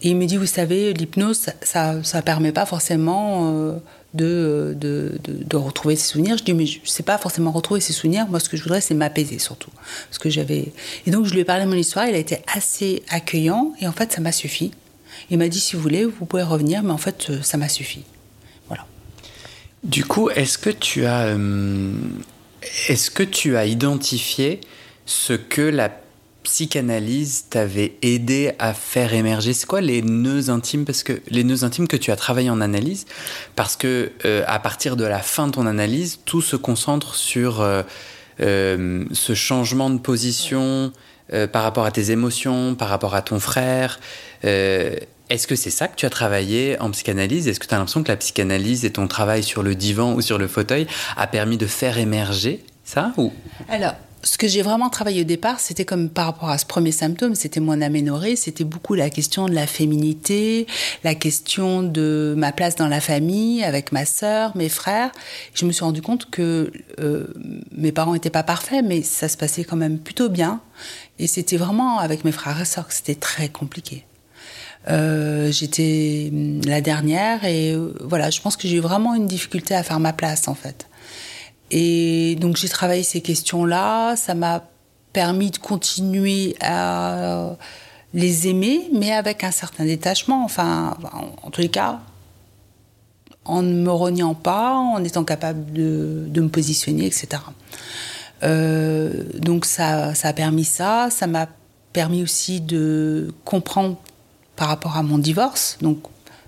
[0.01, 3.73] Et il me dit, vous savez, l'hypnose, ça ne permet pas forcément euh,
[4.13, 6.37] de, de, de, retrouver ses souvenirs.
[6.37, 8.25] Je dis, mais je ne sais pas forcément retrouver ses souvenirs.
[8.29, 9.71] Moi, ce que je voudrais, c'est m'apaiser surtout.
[10.07, 10.71] Parce que j'avais...
[11.05, 12.07] Et donc, je lui ai parlé de mon histoire.
[12.07, 13.73] Il a été assez accueillant.
[13.81, 14.71] Et en fait, ça m'a suffi.
[15.29, 16.81] Il m'a dit, si vous voulez, vous pouvez revenir.
[16.81, 18.03] Mais en fait, ça m'a suffi.
[18.67, 18.85] Voilà.
[19.83, 21.91] Du coup, est-ce que tu as, euh,
[22.87, 24.61] est-ce que tu as identifié
[25.05, 25.91] ce que la
[26.43, 29.53] psychanalyse t'avait aidé à faire émerger?
[29.53, 30.85] C'est quoi les nœuds intimes?
[30.85, 33.05] Parce que les nœuds intimes que tu as travaillé en analyse,
[33.55, 37.61] parce que euh, à partir de la fin de ton analyse, tout se concentre sur
[37.61, 37.83] euh,
[38.41, 40.91] euh, ce changement de position
[41.51, 43.99] par rapport à tes émotions, par rapport à ton frère.
[45.29, 47.47] Est-ce que c'est ça que tu as travaillé en psychanalyse?
[47.47, 50.21] Est-ce que tu as l'impression que la psychanalyse et ton travail sur le divan ou
[50.21, 50.87] sur le fauteuil
[51.17, 53.31] a permis de faire émerger ça ou?
[53.67, 56.91] Alors, ce que j'ai vraiment travaillé au départ, c'était comme par rapport à ce premier
[56.91, 60.65] symptôme, c'était mon aménorrhée, c'était beaucoup la question de la féminité,
[61.03, 65.11] la question de ma place dans la famille avec ma sœur, mes frères.
[65.53, 67.27] Je me suis rendu compte que euh,
[67.71, 70.59] mes parents n'étaient pas parfaits, mais ça se passait quand même plutôt bien.
[71.19, 74.05] Et c'était vraiment avec mes frères et sœurs que c'était très compliqué.
[74.87, 76.31] Euh, j'étais
[76.65, 79.99] la dernière et euh, voilà, je pense que j'ai eu vraiment une difficulté à faire
[79.99, 80.87] ma place en fait.
[81.69, 84.63] Et donc j'ai travaillé ces questions-là, ça m'a
[85.13, 87.57] permis de continuer à
[88.13, 90.97] les aimer, mais avec un certain détachement, enfin,
[91.43, 91.99] en, tous les cas,
[93.45, 97.41] en ne me reniant pas, en étant capable de, de me positionner, etc.
[98.43, 101.47] Euh, donc ça, ça a permis ça, ça m'a
[101.93, 103.97] permis aussi de comprendre
[104.59, 105.99] par rapport à mon divorce, donc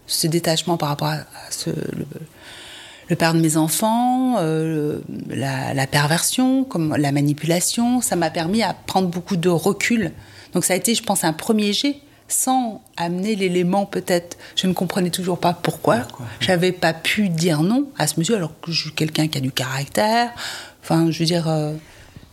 [0.05, 1.69] ce détachement par rapport à, ce,
[3.09, 8.01] le père de mes enfants, euh, la, perversion, comme la manipulation.
[8.01, 10.11] Ça m'a permis à prendre beaucoup de recul.
[10.53, 11.97] Donc ça a été, je pense, un premier jet
[12.27, 14.37] sans amener l'élément peut-être.
[14.57, 15.99] Je ne comprenais toujours pas pourquoi.
[16.41, 19.41] J'avais pas pu dire non à ce monsieur alors que je suis quelqu'un qui a
[19.41, 20.31] du caractère.
[20.83, 21.47] Enfin, je veux dire.
[21.47, 21.73] Euh,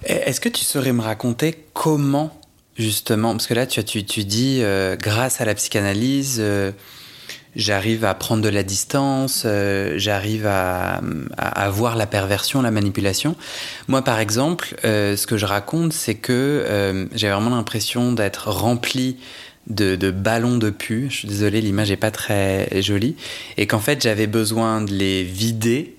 [0.05, 2.33] Est-ce que tu saurais me raconter comment
[2.79, 6.43] justement, parce que là tu, tu, tu dis euh, grâce à la psychanalyse
[7.59, 11.01] j'arrive à prendre de la distance, euh, j'arrive à,
[11.37, 13.37] à, voir la perversion, la manipulation.
[13.89, 18.51] Moi, par exemple, euh, ce que je raconte, c'est que euh, j'ai vraiment l'impression d'être
[18.51, 19.17] rempli
[19.67, 21.09] de, de, ballons de pu.
[21.11, 23.17] Je suis désolé, l'image n'est pas très jolie.
[23.57, 25.95] Et qu'en fait, j'avais besoin de les vider.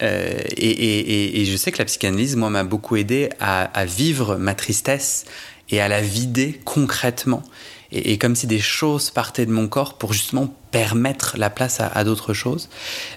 [0.00, 5.24] Et, et, je sais que la psychanalyse, moi, m'a beaucoup aidé à vivre ma tristesse
[5.70, 7.42] et à la vider concrètement
[7.90, 12.04] et, comme si des choses partaient de mon corps pour justement permettre la place à,
[12.04, 12.68] d'autres choses.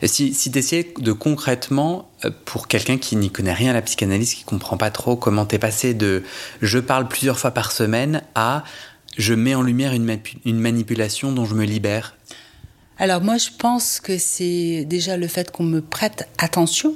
[0.03, 4.33] Si, tu essayais de concrètement, euh, pour quelqu'un qui n'y connaît rien à la psychanalyse,
[4.33, 6.23] qui comprend pas trop comment t'es passé de
[6.61, 8.63] je parle plusieurs fois par semaine à
[9.17, 12.15] je mets en lumière une, une manipulation dont je me libère.
[12.97, 16.95] Alors moi je pense que c'est déjà le fait qu'on me prête attention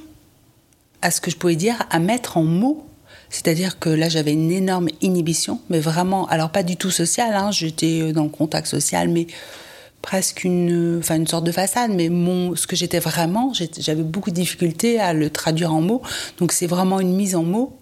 [1.01, 2.87] à ce que je pouvais dire, à mettre en mots
[3.29, 7.51] c'est-à-dire que là, j'avais une énorme inhibition, mais vraiment, alors pas du tout sociale, hein,
[7.51, 9.27] j'étais dans le contact social, mais
[10.05, 14.29] presque une, enfin une sorte de façade, mais mon, ce que j'étais vraiment, j'avais beaucoup
[14.29, 16.03] de difficultés à le traduire en mots.
[16.38, 17.75] Donc c'est vraiment une mise en mots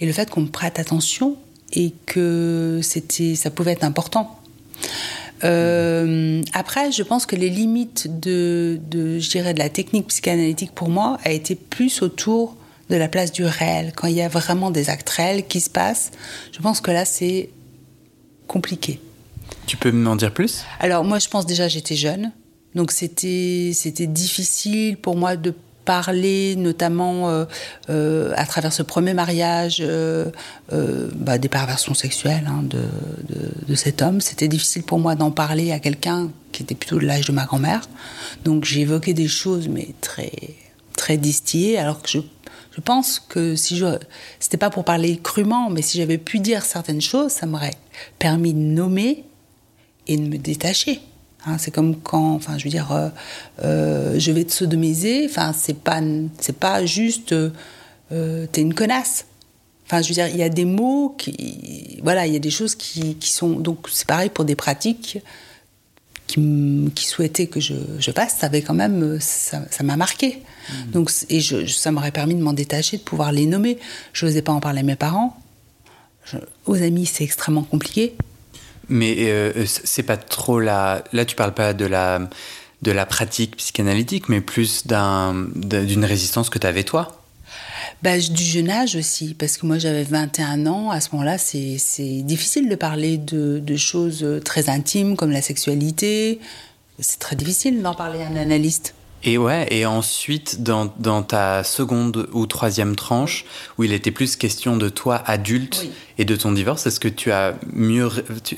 [0.00, 1.36] et le fait qu'on me prête attention
[1.72, 4.40] et que c'était, ça pouvait être important.
[5.44, 10.72] Euh, après, je pense que les limites de, de, je dirais, de la technique psychanalytique
[10.72, 12.56] pour moi a été plus autour
[12.90, 15.70] de la place du réel, quand il y a vraiment des actes réels qui se
[15.70, 16.12] passent,
[16.52, 17.50] je pense que là, c'est
[18.46, 19.00] compliqué.
[19.66, 20.64] Tu peux m'en dire plus?
[20.80, 22.32] Alors, moi, je pense déjà, j'étais jeune.
[22.74, 23.72] Donc, c'était,
[24.06, 27.44] difficile pour moi de parler, notamment euh,
[27.90, 30.30] euh, à travers ce premier mariage, euh,
[31.14, 32.82] bah, des perversions sexuelles hein, de,
[33.66, 34.20] de, cet homme.
[34.20, 37.44] C'était difficile pour moi d'en parler à quelqu'un qui était plutôt de l'âge de ma
[37.44, 37.88] grand-mère.
[38.44, 40.32] Donc j'ai évoqué des choses, mais très,
[40.96, 42.18] très distillées, alors que je
[42.76, 43.86] je pense que si je,
[44.38, 47.76] c'était pas pour parler crûment, mais si j'avais pu dire certaines choses, ça m'aurait
[48.18, 49.24] permis de nommer
[50.06, 51.00] et de me détacher.
[51.46, 53.08] Hein, c'est comme quand, enfin, je veux dire, euh,
[53.64, 55.26] euh, je vais te sodomiser.
[55.26, 56.02] Enfin, c'est pas,
[56.38, 59.24] c'est pas juste, euh, t'es une connasse.
[59.86, 62.50] Enfin, je veux dire, il y a des mots qui, voilà, il y a des
[62.50, 65.18] choses qui, qui sont, donc c'est pareil pour des pratiques
[66.26, 70.42] qui, qui souhaitaient que je, je fasse, ça avait quand même, ça m'a marqué.
[70.68, 70.90] Mmh.
[70.90, 73.78] Donc, et je, ça m'aurait permis de m'en détacher, de pouvoir les nommer.
[74.12, 75.40] Je n'osais pas en parler à mes parents.
[76.66, 78.16] aux amis, c'est extrêmement compliqué.
[78.88, 81.02] Mais euh, c'est pas trop la.
[81.12, 82.28] Là, tu parles pas de la,
[82.82, 87.15] de la pratique psychanalytique, mais plus d'une résistance que tu avais toi
[88.02, 92.22] bah, du jeune âge aussi, parce que moi j'avais 21 ans, à ce moment-là c'est
[92.22, 96.40] difficile de parler de, de, choses très intimes comme la sexualité,
[96.98, 98.94] c'est très difficile d'en parler à un analyste.
[99.26, 103.44] Et ouais, et ensuite, dans, dans, ta seconde ou troisième tranche,
[103.76, 107.32] où il était plus question de toi adulte et de ton divorce, est-ce que tu
[107.32, 108.08] as mieux.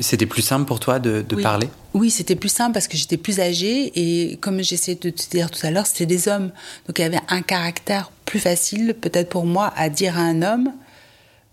[0.01, 1.71] C'était plus simple pour toi de, de parler?
[1.95, 5.51] Oui, c'était plus simple parce que j'étais plus âgée et comme j'essayais de te dire
[5.51, 6.53] tout à l'heure, c'était des hommes.
[6.87, 10.43] Donc il y avait un caractère plus facile, peut-être pour moi, à dire à un
[10.43, 10.71] homme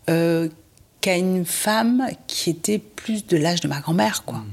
[0.09, 0.49] euh,
[0.99, 4.39] qu'à une femme qui était plus de l'âge de ma grand-mère, quoi.
[4.39, 4.51] Mm.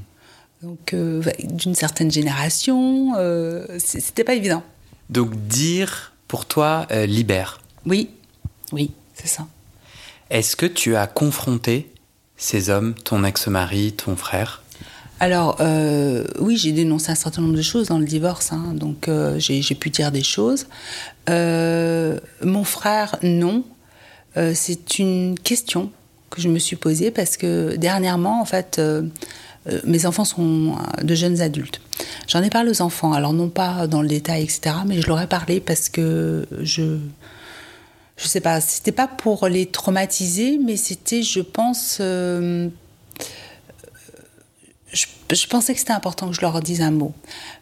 [0.63, 4.63] Donc, euh, d'une certaine génération, euh, c'était pas évident.
[5.09, 7.59] Donc, dire pour toi euh, libère.
[7.85, 8.11] Oui,
[8.71, 9.45] oui, c'est ça.
[10.29, 11.91] Est-ce que tu as confronté
[12.37, 14.63] ces hommes, ton ex-mari, ton frère?
[15.19, 15.61] Alors
[16.39, 19.89] oui, j'ai dénoncé un certain nombre de choses dans le divorce, hein, donc j'ai pu
[19.89, 20.65] dire des choses.
[21.29, 23.63] mon frère, non.
[24.35, 25.91] c'est une question
[26.29, 28.81] que je me suis posée parce que dernièrement, en fait,
[29.69, 31.79] euh, mes enfants sont euh, de jeunes adultes.
[32.27, 35.21] J'en ai parlé aux enfants, alors non pas dans le détail, etc., mais je leur
[35.21, 36.97] ai parlé parce que je.
[38.15, 41.97] Je sais pas, c'était pas pour les traumatiser, mais c'était, je pense.
[41.99, 42.69] Euh,
[44.91, 47.11] je, pensais que c'était important que je leur dise un mot.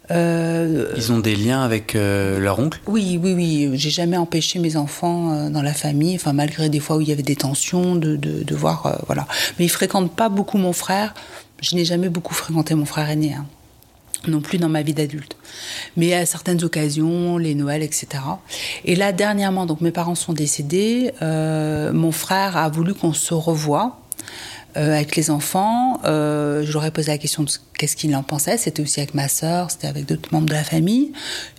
[0.09, 2.81] Ils ont des liens avec leur oncle?
[2.85, 3.69] Oui, oui, oui.
[3.75, 7.13] J'ai jamais empêché mes enfants dans la famille, enfin malgré des fois où il y
[7.13, 9.25] avait des tensions, de, de, de voir, voilà.
[9.57, 11.13] Mais ils fréquentent pas beaucoup mon frère
[11.61, 13.45] je n'ai jamais beaucoup fréquenté mon frère aîné, hein.
[14.27, 15.37] non plus dans ma vie d'adulte.
[15.95, 18.07] Mais à certaines occasions, les Noëls, etc.
[18.83, 23.33] Et là, dernièrement, donc mes parents sont décédés, euh, mon frère a voulu qu'on se
[23.33, 23.97] revoie.
[24.77, 28.23] Euh, avec les enfants, euh, je leur ai posé la question de qu'est-ce qu'ils en
[28.23, 28.57] pensaient.
[28.57, 31.11] C'était aussi avec ma sœur, c'était avec d'autres membres de la famille.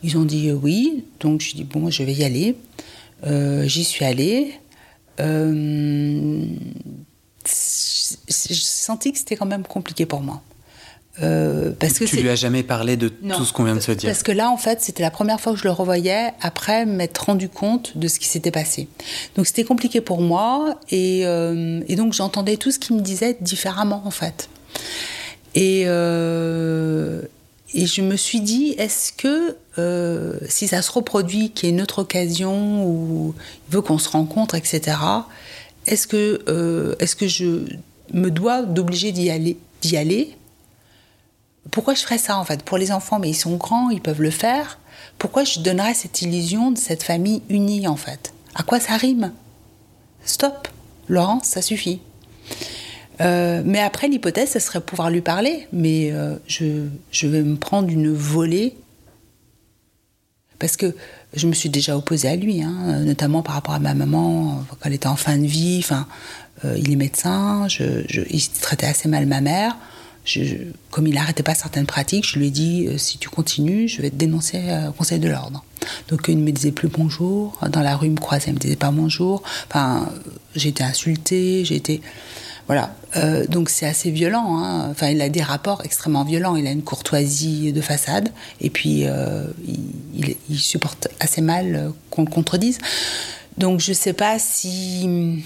[0.03, 2.57] Ils ont dit oui, donc je dis bon, je vais y aller.
[3.67, 4.55] J'y suis allée
[7.46, 10.42] j'ai senti que c'était quand même compliqué pour moi.
[11.20, 13.92] Euh, parce que tu lui as jamais parlé de tout ce qu'on vient de se
[13.92, 14.09] dire.
[14.09, 17.18] Parce que là, en fait, c'était la première fois que je le revoyais après m'être
[17.18, 18.88] rendu compte de ce qui s'était passé.
[19.37, 23.37] Donc c'était compliqué pour moi et, euh, et donc j'entendais tout ce qu'il me disait
[23.42, 24.48] différemment en fait.
[25.55, 27.20] Et, euh,
[27.74, 29.57] et je me suis dit, est-ce que
[30.48, 33.35] si ça se reproduit, qu'il y ait une autre occasion où
[33.68, 34.96] il veut qu'on se rencontre, etc.
[35.87, 37.64] Est-ce que, est-ce que je
[38.12, 40.37] me dois d'obliger d'y aller, d'y aller?
[41.71, 42.62] Pourquoi je ferais ça en fait?
[42.62, 44.79] Pour les enfants, mais ils sont grands, ils peuvent le faire.
[45.18, 48.33] Pourquoi je donnerais cette illusion de cette famille unie en fait?
[48.55, 49.33] À quoi ça rime?
[50.25, 50.68] Stop,
[51.09, 52.01] Laurence, ça suffit.
[53.21, 55.66] Euh, mais après, l'hypothèse, ce serait pouvoir lui parler.
[55.73, 58.75] Mais euh, je, je, vais me prendre une volée.
[60.59, 60.95] Parce que
[61.35, 64.77] je me suis déjà opposée à lui, hein, notamment par rapport à ma maman, quand
[64.85, 65.79] elle était en fin de vie.
[65.83, 66.07] Enfin,
[66.64, 69.77] euh, il est médecin, il traitait assez mal ma mère.
[70.90, 74.03] comme il n'arrêtait pas certaines pratiques, je lui ai dit euh, si tu continues, je
[74.03, 75.64] vais te dénoncer euh, au Conseil de l'ordre.
[76.09, 77.59] Donc il ne me disait plus bonjour.
[77.71, 79.42] Dans la rue, il me croisait, il me disait pas bonjour.
[79.68, 80.09] Enfin,
[80.55, 82.01] j'ai été insultée, j'ai été.
[82.66, 82.94] Voilà.
[83.48, 84.59] donc c'est assez violent.
[84.59, 84.88] Hein.
[84.90, 86.57] Enfin, il a des rapports extrêmement violents.
[86.57, 88.31] Il a une courtoisie de façade.
[88.61, 89.05] Et puis,
[90.14, 92.79] il, il, supporte assez mal qu'on le contredise.
[93.59, 95.42] Donc je ne sais pas si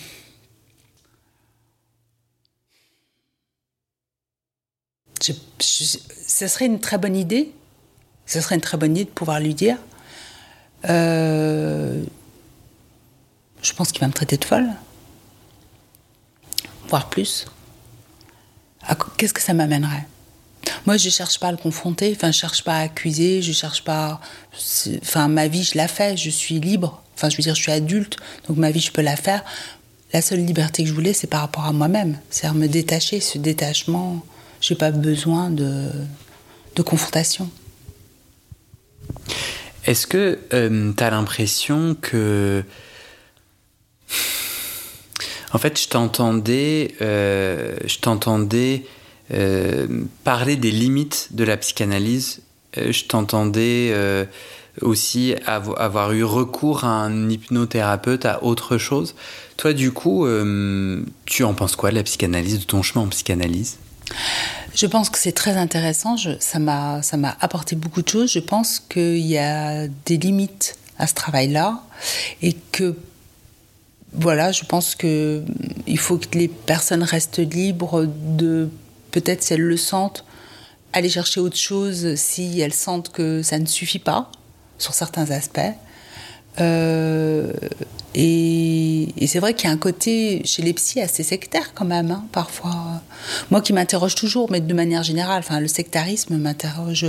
[5.20, 7.52] ce serait une très bonne idée.
[8.26, 9.79] Ce serait une très bonne idée de pouvoir lui dire.
[10.88, 12.02] Euh,
[13.62, 14.68] je pense qu'il va me traiter de folle.
[16.88, 17.46] Voire plus.
[19.16, 20.07] Qu'est-ce que ça m'amènerait?
[20.85, 23.53] Moi, je ne cherche pas à le confronter, enfin, je cherche pas à accuser, je
[23.53, 24.20] cherche pas.
[25.03, 27.03] Enfin, ma vie, je la fais, je suis libre.
[27.14, 29.44] Enfin, je veux dire, je suis adulte, donc ma vie, je peux la faire.
[30.12, 32.18] La seule liberté que je voulais, c'est par rapport à moi-même.
[32.31, 34.25] C'est-à-dire me détacher, ce détachement
[34.61, 35.90] j'ai pas besoin de,
[36.75, 37.51] de confrontation.
[39.85, 42.64] Est-ce que euh, tu as l'impression que.
[45.57, 48.85] En fait, je t'entendais, euh, je t'entendais
[49.33, 49.87] euh,
[50.23, 52.42] parler des limites de la psychanalyse.
[52.77, 53.90] je t'entendais
[54.83, 59.14] aussi avoir eu recours à un hypnothérapeute, à autre chose.
[59.57, 60.27] Toi, du coup,
[61.25, 63.79] tu en penses quoi de la psychanalyse, de ton chemin en psychanalyse?
[64.75, 66.19] Je pense que c'est très intéressant.
[66.38, 68.31] ça m'a apporté beaucoup de choses.
[68.31, 71.81] Je pense qu'il y a des limites à ce travail-là
[72.42, 72.95] et que
[74.18, 75.42] voilà, je pense que
[75.87, 78.68] il faut que les personnes restent libres de
[79.11, 80.24] peut-être si elles le sentent
[80.93, 84.30] aller chercher autre chose si elles sentent que ça ne suffit pas
[84.78, 85.61] sur certains aspects.
[86.59, 87.53] Euh,
[88.14, 92.11] et, c'est vrai qu'il y a un côté chez les psys assez sectaire quand même,
[92.11, 93.03] hein, parfois.
[93.51, 97.07] Moi qui m'interroge toujours, mais de manière générale, enfin, le sectarisme m'interroge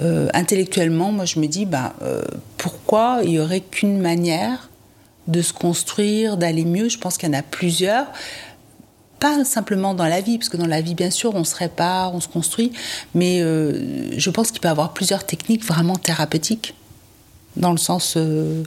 [0.00, 1.94] intellectuellement, moi je me dis, bah,
[2.58, 4.70] pourquoi il y aurait qu'une manière
[5.28, 8.06] de se construire, d'aller mieux Je pense qu'il y en a plusieurs
[9.24, 12.14] pas simplement dans la vie, parce que dans la vie, bien sûr, on se répare,
[12.14, 12.72] on se construit,
[13.14, 16.74] mais euh, je pense qu'il peut y avoir plusieurs techniques vraiment thérapeutiques,
[17.56, 18.64] dans le sens euh,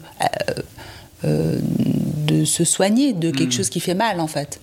[1.25, 3.57] euh, de se soigner de quelque hmm.
[3.57, 4.59] chose qui fait mal, en fait.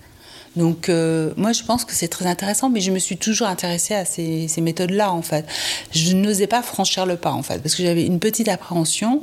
[0.56, 0.88] Donc,
[1.36, 4.48] moi, je pense que c'est très intéressant, mais je me suis toujours intéressée à ces,
[4.48, 5.46] ces méthodes-là, en fait.
[5.92, 9.22] Je n'osais pas franchir le pas, en fait, parce que j'avais une petite appréhension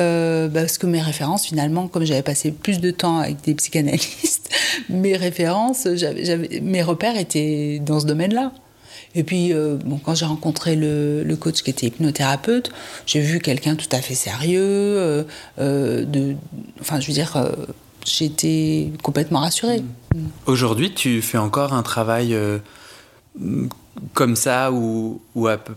[0.00, 4.50] euh, parce que mes références, finalement, comme j'avais passé plus de temps avec des psychanalystes,
[4.88, 5.86] mes références,
[6.62, 8.52] mes repères étaient dans ce domaine-là.
[9.14, 12.70] Et puis, euh, bon, quand j'ai rencontré le, coach qui était hypnothérapeute,
[13.06, 15.24] j'ai vu quelqu'un tout à fait sérieux.
[15.58, 16.34] Euh,
[16.80, 17.36] enfin, je veux dire,
[18.04, 19.80] j'étais complètement rassurée.
[19.80, 20.18] Mmh.
[20.46, 22.36] Aujourd'hui, tu fais encore un travail
[24.14, 25.74] comme ça ou, à peu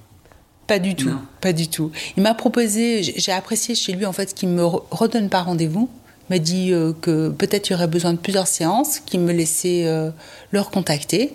[0.71, 1.11] pas du tout,
[1.41, 1.91] pas du tout.
[2.15, 5.89] Il m'a proposé, j'ai apprécié chez lui en fait qu'il me redonne pas rendez-vous.
[6.29, 9.33] Il m'a dit euh, que peut-être il y aurait besoin de plusieurs séances, qu'il me
[9.33, 10.11] laissait euh,
[10.53, 11.33] leur contacter.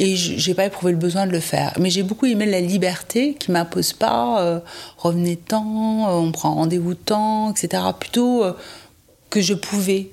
[0.00, 1.72] Et j'ai pas éprouvé le besoin de le faire.
[1.80, 4.60] Mais j'ai beaucoup aimé la liberté qui m'impose pas, euh,
[4.96, 7.82] revenez tant, on prend rendez-vous tant, etc.
[7.98, 8.44] Plutôt
[9.28, 10.10] que je pouvais.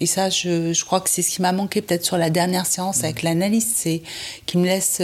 [0.00, 2.66] Et ça, je, je crois que c'est ce qui m'a manqué peut-être sur la dernière
[2.66, 4.02] séance avec l'analyse, c'est
[4.44, 5.00] qu'il me laisse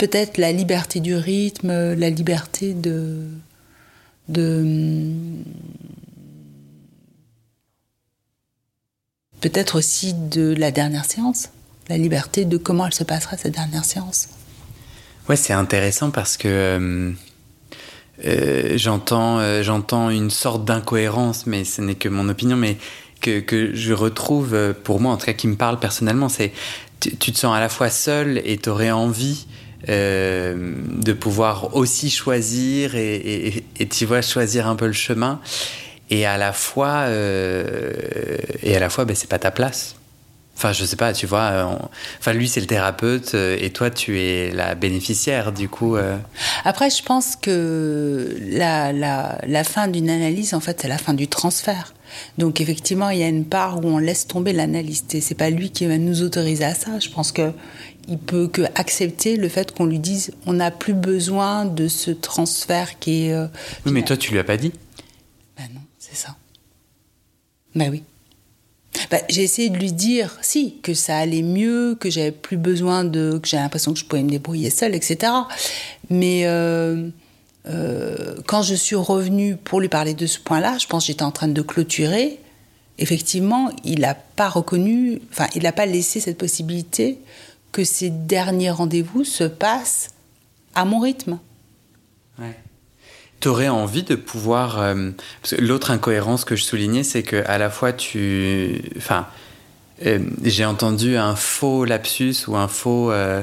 [0.00, 3.26] peut-être la liberté du rythme, la liberté de,
[4.30, 4.64] de
[9.42, 11.50] peut-être aussi de la dernière séance,
[11.90, 14.28] la liberté de comment elle se passera cette dernière séance.
[15.28, 17.12] Ouais, c'est intéressant parce que euh,
[18.24, 22.78] euh, j'entends euh, j'entends une sorte d'incohérence, mais ce n'est que mon opinion, mais
[23.20, 26.52] que, que, je retrouve pour moi, en tout cas qui me parle personnellement, c'est
[27.00, 29.46] tu, tu te sens à la fois seul et tu aurais envie
[29.88, 35.40] euh, de pouvoir aussi choisir et, tu vois choisir un peu le chemin.
[36.10, 37.92] Et à la fois euh,
[38.62, 39.96] et à la fois ben, c'est pas ta place.
[40.56, 41.64] Enfin je sais pas tu vois euh,
[42.18, 45.96] enfin lui c'est le thérapeute et toi tu es la bénéficiaire du coup
[46.64, 51.14] après je pense que la, la, la fin d'une analyse en fait c'est la fin
[51.14, 51.94] du transfert.
[52.38, 55.50] Donc effectivement, il y a une part où on laisse tomber l'analyste et c'est pas
[55.50, 56.98] lui qui va nous autoriser à ça.
[56.98, 57.52] Je pense que
[58.08, 62.10] il peut que accepter le fait qu'on lui dise on n'a plus besoin de ce
[62.10, 63.32] transfert qui est.
[63.32, 63.46] Euh,
[63.86, 64.72] oui, mais toi, tu lui as pas dit
[65.56, 66.36] Ben non, c'est ça.
[67.74, 68.02] Ben oui.
[69.10, 73.04] Ben, j'ai essayé de lui dire, si, que ça allait mieux, que j'avais plus besoin
[73.04, 73.38] de.
[73.42, 75.32] que j'avais l'impression que je pouvais me débrouiller seule, etc.
[76.08, 76.42] Mais.
[76.46, 77.08] Euh,
[77.66, 81.22] euh, quand je suis revenue pour lui parler de ce point-là, je pense que j'étais
[81.22, 82.38] en train de clôturer.
[82.98, 87.18] Effectivement, il n'a pas reconnu, enfin, il n'a pas laissé cette possibilité
[87.72, 90.10] que ces derniers rendez-vous se passent
[90.74, 91.38] à mon rythme.
[92.38, 92.56] Ouais.
[93.40, 94.80] Tu aurais envie de pouvoir.
[94.80, 95.10] Euh,
[95.58, 98.82] l'autre incohérence que je soulignais, c'est que à la fois tu.
[98.96, 99.26] Enfin,
[100.04, 103.10] euh, j'ai entendu un faux lapsus ou un faux.
[103.12, 103.42] Euh,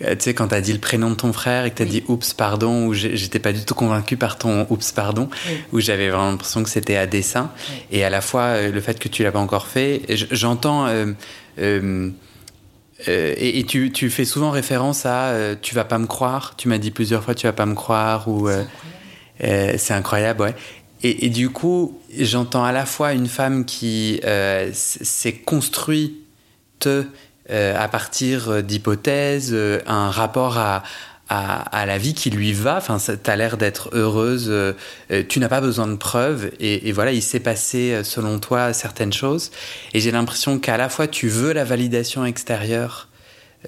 [0.00, 1.86] tu sais, quand tu as dit le prénom de ton frère et que tu as
[1.86, 5.30] dit oups, pardon, ou j'étais pas du tout convaincu par ton oups, pardon,
[5.72, 7.52] où j'avais vraiment l'impression que c'était à dessein.
[7.92, 10.02] Et à la fois, le fait que tu l'as pas encore fait,
[10.32, 10.86] j'entends.
[11.58, 12.10] Euh,
[13.06, 16.54] et, tu, tu, fais souvent référence à euh, tu vas pas me croire.
[16.56, 18.64] Tu m'as dit plusieurs fois tu vas pas me croire ou euh,
[19.38, 20.54] c'est incroyable, ouais.
[21.06, 24.22] Et, du coup, j'entends à la fois une femme qui
[24.72, 26.88] s'est construite
[27.50, 29.54] à partir d'hypothèses,
[29.86, 30.82] un rapport à,
[31.34, 32.76] à, la vie qui lui va.
[32.76, 34.46] Enfin, tu as l'air d'être heureuse.
[34.48, 34.72] Euh,
[35.28, 36.50] tu n'as pas besoin de preuves.
[36.60, 39.50] Et, voilà, il s'est passé, euh, selon toi, certaines choses.
[39.92, 43.08] Et j'ai l'impression qu'à la fois, tu veux la validation extérieure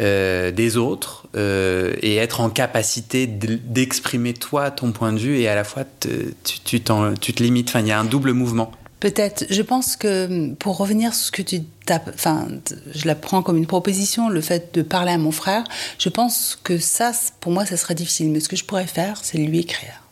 [0.00, 5.38] euh, des autres et être en capacité d'exprimer toi ton point de vue.
[5.38, 7.68] Et à la fois, tu, tu, tu te limites.
[7.68, 8.72] Enfin, il y a un double mouvement.
[9.00, 9.44] Peut-être.
[9.50, 12.48] Je pense que pour revenir sur ce que tu tapes, enfin,
[12.94, 15.64] je la prends comme une proposition, le fait de parler à mon frère.
[15.98, 18.30] Je pense que ça, pour moi, ça serait difficile.
[18.30, 20.02] Mais ce que je pourrais faire, c'est lui écrire.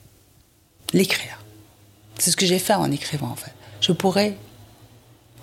[0.92, 1.42] L'écrire.
[2.18, 3.52] C'est ce que j'ai fait en écrivant, en fait.
[3.80, 4.36] Je pourrais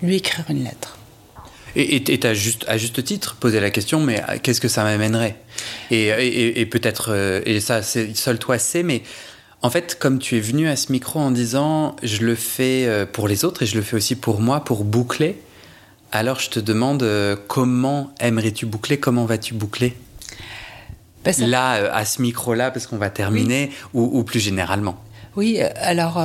[0.02, 0.98] lui écrire une lettre.
[1.74, 5.36] Et tu as juste, à juste titre posé la question, mais qu'est-ce que ça m'amènerait?
[5.90, 6.08] Et,
[6.60, 9.02] et peut-être, euh, et ça, seul toi sais, mais
[9.62, 13.06] en fait, comme tu es venu à ce micro en disant je le fais euh,
[13.06, 15.40] pour les autres et je le fais aussi pour moi, pour boucler,
[16.10, 19.96] alors je te demande euh, comment aimerais-tu boucler Comment vas-tu boucler?
[21.38, 24.96] Là, euh, à ce micro-là, parce qu'on va terminer, ou, plus généralement?
[25.36, 26.20] Oui, alors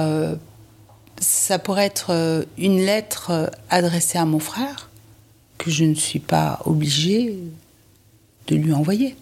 [1.19, 4.89] ça pourrait être une lettre adressée à mon frère
[5.59, 7.37] que je ne suis pas obligée
[8.47, 9.15] de lui envoyer.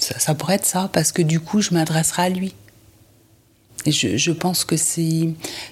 [0.00, 2.54] Ça, pourrait être ça, parce que du coup, je m'adresserai à lui.
[3.86, 4.76] Et je, pense que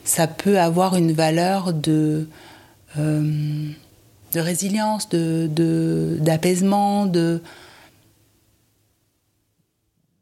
[0.05, 2.29] ça peut avoir une valeur de,
[2.99, 3.71] euh,
[4.33, 7.43] de résilience, d'apaisement, de,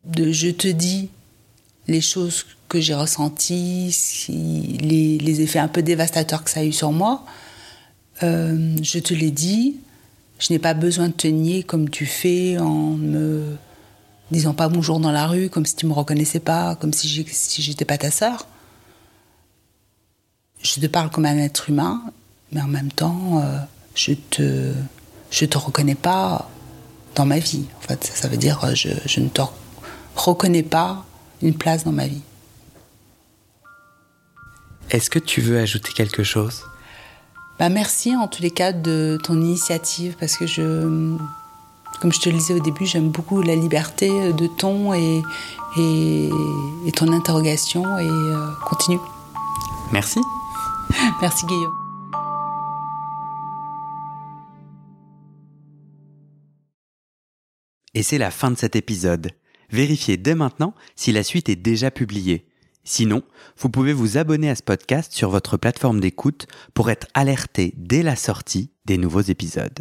[0.05, 1.11] de, je te dis
[1.87, 3.95] les choses que j'ai ressenties,
[4.29, 7.25] les, les, effets un peu dévastateurs que ça a eu sur moi.
[8.23, 9.77] Euh, je te l'ai dit,
[10.39, 13.57] je n'ai pas besoin de te nier comme tu fais en me
[14.35, 17.85] disant pas bonjour dans la rue, comme si tu me reconnaissais pas, comme si j'étais
[17.85, 18.47] pas ta sœur.
[20.63, 22.03] Je te parle comme un être humain,
[22.53, 23.59] mais en même temps, euh,
[23.95, 24.73] je te,
[25.31, 26.49] je te reconnais pas
[27.15, 27.67] dans ma vie.
[27.79, 29.43] En fait, ça, veut dire euh, je, je ne te
[30.17, 31.05] reconnais pas
[31.43, 32.23] une place dans ma vie.
[34.91, 36.63] Est-ce que tu veux ajouter quelque chose?
[37.59, 41.17] Bah merci en tous les cas de ton initiative parce que je,
[42.01, 45.23] comme je te le disais au début, j'aime beaucoup la liberté de ton et,
[45.77, 46.31] et,
[46.93, 48.99] ton interrogation et euh, continue.
[49.93, 50.21] Merci.
[51.21, 51.73] merci Guillaume.
[57.95, 59.31] Et c'est la fin de cet épisode.
[59.71, 62.47] Vérifiez dès maintenant si la suite est déjà publiée.
[62.83, 63.23] Sinon,
[63.57, 68.03] vous pouvez vous abonner à ce podcast sur votre plateforme d'écoute pour être alerté dès
[68.03, 69.81] la sortie des nouveaux épisodes.